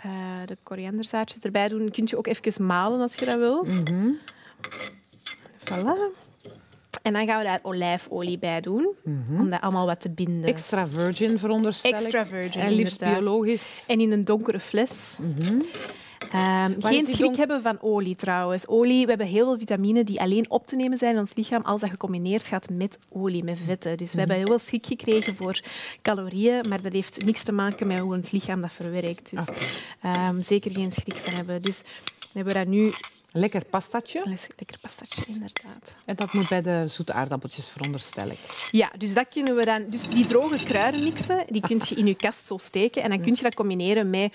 eh, 0.00 0.10
de 0.46 0.56
korianderzaadjes 0.62 1.40
erbij 1.40 1.68
doen. 1.68 1.90
Kun 1.90 2.04
je 2.06 2.16
ook 2.18 2.26
even 2.26 2.66
malen 2.66 3.00
als 3.00 3.14
je 3.14 3.24
dat 3.24 3.38
wilt. 3.38 3.90
Mhm. 3.90 4.08
Voilà. 5.80 6.24
En 7.02 7.12
dan 7.12 7.26
gaan 7.26 7.38
we 7.38 7.44
daar 7.44 7.60
olijfolie 7.62 8.38
bij 8.38 8.60
doen, 8.60 8.88
om 9.38 9.50
dat 9.50 9.60
allemaal 9.60 9.86
wat 9.86 10.00
te 10.00 10.10
binden. 10.10 10.38
Mhm. 10.40 10.48
Extra 10.48 10.88
virgin, 10.88 11.38
veronderstel 11.38 11.90
ik. 11.90 11.96
Extra 11.96 12.26
virgin, 12.26 12.60
En 12.60 12.72
liefst 12.72 13.00
inderdaad. 13.00 13.24
biologisch. 13.24 13.84
En 13.86 14.00
in 14.00 14.12
een 14.12 14.24
donkere 14.24 14.60
fles. 14.60 15.18
Mhm. 15.20 15.60
Ehm, 16.32 16.72
geen 16.80 17.06
schrik 17.06 17.36
hebben 17.36 17.62
van 17.62 17.78
olie 17.80 18.16
trouwens. 18.16 18.66
Olie, 18.68 19.02
we 19.02 19.08
hebben 19.08 19.26
heel 19.26 19.44
veel 19.46 19.58
vitamine 19.58 20.04
die 20.04 20.20
alleen 20.20 20.50
op 20.50 20.66
te 20.66 20.76
nemen 20.76 20.98
zijn 20.98 21.12
in 21.12 21.18
ons 21.18 21.34
lichaam 21.34 21.62
als 21.62 21.80
dat 21.80 21.90
gecombineerd 21.90 22.46
gaat 22.46 22.70
met 22.70 22.98
olie, 23.08 23.44
met 23.44 23.58
vetten. 23.64 23.96
Dus 23.96 24.12
we 24.12 24.18
hebben 24.18 24.36
heel 24.36 24.46
veel 24.46 24.58
schrik 24.58 24.86
gekregen 24.86 25.36
voor 25.36 25.60
calorieën, 26.02 26.64
maar 26.68 26.82
dat 26.82 26.92
heeft 26.92 27.24
niks 27.24 27.42
te 27.42 27.52
maken 27.52 27.86
met 27.86 27.98
hoe 27.98 28.14
ons 28.14 28.30
lichaam 28.30 28.60
dat 28.60 28.72
verwerkt. 28.72 29.30
Dus 29.30 29.48
ehm, 30.02 30.40
zeker 30.42 30.70
geen 30.70 30.92
schrik 30.92 31.16
van 31.16 31.34
hebben. 31.34 31.62
Dus 31.62 31.82
we 32.20 32.42
hebben 32.42 32.54
dat 32.54 32.66
nu 32.66 32.92
Lekker 33.36 33.64
pastatje. 33.64 34.22
Lekker 34.56 34.78
pastatje, 34.80 35.22
inderdaad. 35.26 35.94
En 36.06 36.16
dat 36.16 36.32
moet 36.32 36.48
bij 36.48 36.62
de 36.62 36.84
zoete 36.88 37.12
aardappeltjes, 37.12 37.68
veronderstel 37.68 38.30
ik. 38.30 38.68
Ja, 38.70 38.92
dus 38.98 39.14
dat 39.14 39.26
kunnen 39.28 39.56
we 39.56 39.64
dan... 39.64 39.84
Dus 39.90 40.08
die 40.08 40.26
droge 40.26 40.64
kruiden 40.64 41.02
mixen, 41.02 41.44
die 41.48 41.60
kun 41.60 41.80
je 41.88 41.94
in 41.94 42.06
je 42.06 42.14
kast 42.14 42.46
zo 42.46 42.56
steken. 42.56 43.02
En 43.02 43.08
dan 43.08 43.20
kun 43.20 43.34
je 43.34 43.42
dat 43.42 43.54
combineren 43.54 44.10
met 44.10 44.32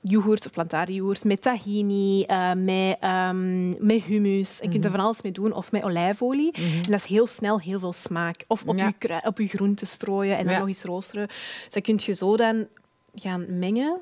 yoghurt 0.00 0.46
of 0.46 1.24
met 1.24 1.42
tahini, 1.42 2.24
uh, 2.26 2.52
met, 2.52 2.96
um, 3.04 3.86
met 3.86 4.02
hummus. 4.02 4.58
Je 4.62 4.68
kunt 4.68 4.84
er 4.84 4.90
van 4.90 5.00
alles 5.00 5.22
mee 5.22 5.32
doen, 5.32 5.52
of 5.52 5.72
met 5.72 5.82
olijfolie. 5.82 6.52
En 6.52 6.82
dat 6.90 7.00
is 7.00 7.04
heel 7.04 7.26
snel 7.26 7.60
heel 7.60 7.78
veel 7.78 7.92
smaak. 7.92 8.44
Of 8.46 8.62
op, 8.66 8.76
Ja. 8.76 8.92
je, 8.98 9.20
op 9.24 9.38
je 9.38 9.46
groenten 9.46 9.86
strooien 9.86 10.36
en 10.36 10.44
dan 10.44 10.52
Ja. 10.52 10.58
nog 10.58 10.68
eens 10.68 10.82
roosteren. 10.82 11.26
Dus 11.26 11.68
dat 11.68 11.82
kun 11.82 12.00
je 12.04 12.12
zo 12.12 12.36
dan 12.36 12.66
gaan 13.14 13.58
mengen. 13.58 14.00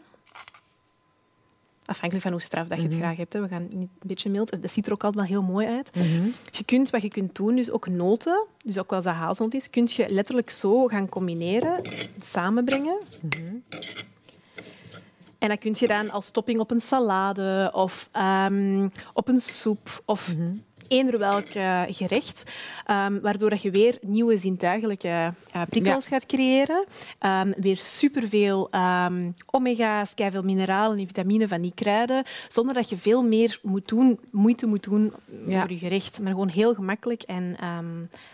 Afhankelijk 1.85 2.23
van 2.23 2.33
hoe 2.33 2.43
straf 2.43 2.67
dat 2.67 2.81
je 2.81 2.87
het 2.87 2.97
graag 2.97 3.17
hebt. 3.17 3.33
Hè. 3.33 3.41
We 3.41 3.49
gaan 3.49 3.63
niet 3.71 3.73
een 3.73 4.09
beetje 4.09 4.31
mild. 4.31 4.63
Dat 4.63 4.71
ziet 4.71 4.87
er 4.87 4.93
ook 4.93 5.05
altijd 5.05 5.29
wel 5.29 5.39
heel 5.39 5.53
mooi 5.53 5.67
uit. 5.67 5.91
Je 6.51 6.65
kunt, 6.65 6.91
wat 6.91 7.03
je 7.03 7.09
kunt 7.09 7.35
doen, 7.35 7.57
dus 7.57 7.71
ook 7.71 7.87
noten, 7.89 8.45
dus 8.65 8.79
ook 8.79 8.93
als 8.93 9.05
dat 9.05 9.15
hazelnoot 9.15 9.55
is, 9.55 9.71
kun 9.71 9.89
je 9.91 10.07
letterlijk 10.09 10.51
zo 10.51 10.87
gaan 10.87 11.09
combineren, 11.09 11.83
samenbrengen. 12.21 12.99
En 15.39 15.49
dat 15.49 15.59
kun 15.59 15.75
je 15.79 15.87
dan 15.87 16.11
als 16.11 16.31
topping 16.31 16.61
op 16.61 16.71
een 16.71 16.81
salade 16.81 17.71
of 17.75 18.09
ehm, 18.13 18.89
op 19.13 19.29
een 19.29 19.39
soep 19.39 20.03
of 20.05 20.35
eender 20.93 21.19
welk 21.19 21.47
eh, 21.49 21.83
gerecht, 21.89 22.43
ehm, 22.87 23.21
waardoor 23.21 23.51
dat 23.51 23.63
je 23.63 23.71
weer 23.71 23.99
nieuwe 24.03 24.37
zintuigelijke 24.39 25.09
eh, 25.53 25.63
prikkels 25.69 26.07
gaat 26.09 26.27
creëren. 26.27 26.85
Ehm, 27.19 27.53
weer 27.57 27.77
superveel 27.77 28.71
ehm 28.71 29.31
omega's, 29.51 30.13
veel 30.31 30.43
mineralen 30.43 30.99
en 30.99 31.07
vitamine 31.07 31.49
van 31.49 31.61
die 31.63 31.73
kruiden, 31.75 32.25
zonder 32.49 32.75
dat 32.75 32.89
je 32.91 32.97
veel 32.97 33.23
meer 33.23 33.59
moet 33.63 33.89
doen, 33.89 34.19
moeite 34.31 34.67
moet 34.67 34.83
doen 34.85 35.13
Ja. 35.47 35.61
voor 35.61 35.71
je 35.71 35.79
gerecht. 35.79 36.21
Maar 36.21 36.33
gewoon 36.33 36.49
heel 36.49 36.75
gemakkelijk 36.75 37.23
en 37.23 37.57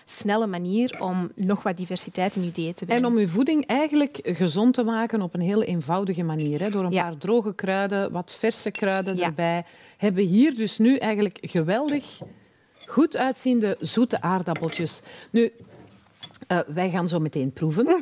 snelle 0.05 0.47
manier 0.47 0.97
om 1.03 1.31
nog 1.35 1.63
wat 1.63 1.77
diversiteit 1.77 2.37
in 2.37 2.45
je 2.45 2.51
dieet 2.51 2.77
te 2.77 2.85
brengen. 2.85 3.05
En 3.05 3.11
om 3.11 3.19
je 3.19 3.29
voeding 3.29 3.67
eigenlijk 3.67 4.21
gezond 4.23 4.75
te 4.75 4.83
maken 4.85 5.23
op 5.23 5.35
een 5.35 5.41
heel 5.41 5.63
eenvoudige 5.63 6.23
manier. 6.23 6.61
Hè? 6.61 6.71
Door 6.71 6.85
een 6.85 6.93
Ja. 6.93 7.03
paar 7.03 7.17
droge 7.17 7.55
kruiden, 7.55 8.13
wat 8.13 8.35
verse 8.39 8.71
kruiden 8.71 9.21
erbij. 9.21 9.65
Hebben 9.97 10.25
hier 10.25 10.57
dus 10.57 10.79
nu 10.79 10.97
eigenlijk 10.97 11.39
geweldig 11.41 12.19
goed 12.89 13.17
uitziende 13.17 13.77
zoete 13.81 14.21
aardappeltjes. 14.21 15.01
Nu, 15.31 15.53
eh, 16.47 16.59
wij 16.67 16.91
gaan 16.91 17.09
zo 17.09 17.19
meteen 17.19 17.53
proeven. 17.53 17.87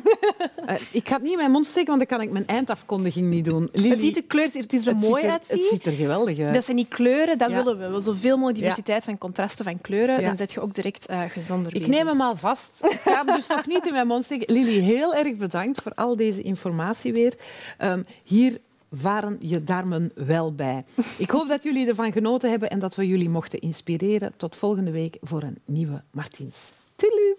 Eh, 0.67 0.75
ik 0.91 1.07
ga 1.07 1.13
het 1.13 1.23
niet 1.23 1.31
in 1.31 1.37
mijn 1.37 1.51
mond 1.51 1.65
steken, 1.65 1.87
want 1.97 2.09
dan 2.09 2.17
kan 2.17 2.27
ik 2.27 2.31
mijn 2.33 2.47
eindafkondiging 2.47 3.29
niet 3.29 3.45
doen. 3.45 3.69
Lili, 3.71 3.89
Het 3.89 3.99
ziet 3.99 4.15
er 4.17 4.23
kleur, 4.23 4.49
het 4.53 4.73
is 4.73 4.85
er 4.85 4.87
het 4.93 5.01
mooi 5.01 5.25
uitzien. 5.25 5.57
Het 5.57 5.67
ziet 5.67 5.85
er 5.85 5.91
geweldig 5.91 6.39
uit. 6.39 6.53
Dat 6.53 6.63
zijn 6.63 6.75
die 6.77 6.85
kleuren, 6.89 7.37
dat 7.37 7.49
Ja. 7.49 7.55
willen 7.55 7.73
we. 7.77 7.81
We 7.83 7.87
willen 7.87 8.03
zoveel 8.03 8.35
mogelijk 8.37 8.57
diversiteit 8.59 9.03
van 9.03 9.17
contrasten 9.17 9.65
van 9.65 9.81
kleuren. 9.81 10.19
Ja. 10.21 10.27
Dan 10.27 10.37
zet 10.37 10.51
je 10.51 10.59
ook 10.61 10.73
direct 10.75 11.05
eh, 11.05 11.21
gezonder 11.27 11.75
Ik 11.75 11.87
neem 11.87 12.07
hem 12.07 12.21
al 12.21 12.35
vast. 12.35 12.79
Ik 12.89 12.99
ga 13.03 13.25
hem 13.25 13.35
dus 13.35 13.47
nog 13.47 13.65
niet 13.67 13.85
in 13.87 13.93
mijn 13.93 14.07
mond 14.07 14.23
steken. 14.23 14.53
Lili, 14.55 14.79
heel 14.79 15.15
erg 15.15 15.35
bedankt 15.35 15.81
voor 15.81 15.93
al 15.95 16.15
deze 16.15 16.41
informatie 16.41 17.13
weer. 17.13 17.33
Ehm, 17.77 18.03
hier 18.23 18.57
waren 18.89 19.37
je 19.39 19.63
darmen 19.63 20.11
wel 20.15 20.55
bij. 20.55 20.83
Ik 21.17 21.29
hoop 21.29 21.47
dat 21.47 21.63
jullie 21.63 21.87
ervan 21.87 22.11
genoten 22.11 22.49
hebben 22.49 22.69
en 22.69 22.79
dat 22.79 22.95
we 22.95 23.07
jullie 23.07 23.29
mochten 23.29 23.59
inspireren. 23.59 24.33
Tot 24.37 24.55
volgende 24.55 24.91
week 24.91 25.17
voor 25.21 25.43
een 25.43 25.57
nieuwe 25.65 26.03
Martiens. 26.11 26.71
Toedeloe. 26.95 27.37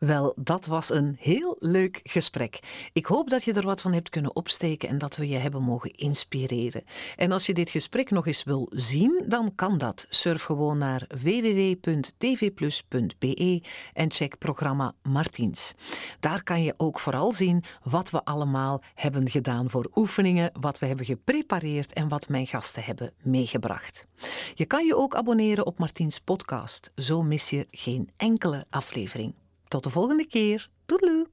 Wel, 0.00 0.32
dat 0.36 0.66
was 0.66 0.90
een 0.90 1.16
heel 1.18 1.56
leuk 1.58 2.00
gesprek. 2.02 2.58
Ik 2.92 3.06
hoop 3.06 3.30
dat 3.30 3.44
je 3.44 3.52
er 3.52 3.66
wat 3.66 3.80
van 3.80 3.92
hebt 3.92 4.08
kunnen 4.08 4.36
opsteken 4.36 4.88
en 4.88 4.98
dat 4.98 5.16
we 5.16 5.28
je 5.28 5.36
hebben 5.36 5.62
mogen 5.62 5.90
inspireren. 5.90 6.84
En 7.16 7.32
als 7.32 7.46
je 7.46 7.54
dit 7.54 7.70
gesprek 7.70 8.10
nog 8.10 8.26
eens 8.26 8.44
wil 8.44 8.68
zien, 8.70 9.24
dan 9.28 9.54
kan 9.54 9.78
dat. 9.78 10.06
Surf 10.08 10.42
gewoon 10.42 10.78
naar 10.78 11.06
www.tvplus.be 11.22 13.62
en 13.92 14.10
check 14.10 14.38
programma 14.38 14.94
Martiens. 15.02 15.74
Daar 16.20 16.42
kan 16.42 16.62
je 16.62 16.74
ook 16.76 16.98
vooral 16.98 17.32
zien 17.32 17.64
wat 17.82 18.10
we 18.10 18.24
allemaal 18.24 18.82
hebben 18.94 19.30
gedaan 19.30 19.70
voor 19.70 19.90
oefeningen, 19.94 20.52
wat 20.60 20.78
we 20.78 20.86
hebben 20.86 21.06
geprepareerd 21.06 21.92
en 21.92 22.08
wat 22.08 22.28
mijn 22.28 22.46
gasten 22.46 22.84
hebben 22.84 23.12
meegebracht. 23.22 24.06
Je 24.54 24.66
kan 24.66 24.86
je 24.86 24.96
ook 24.96 25.14
abonneren 25.14 25.66
op 25.66 25.78
Martiens 25.78 26.20
podcast. 26.20 26.92
Zo 26.94 27.22
mis 27.22 27.50
je 27.50 27.66
geen 27.70 28.10
enkele 28.16 28.66
aflevering. 28.70 29.34
Tot 29.70 29.82
de 29.82 29.90
volgende 29.90 30.26
keer. 30.26 30.70
Doei! 30.86 31.26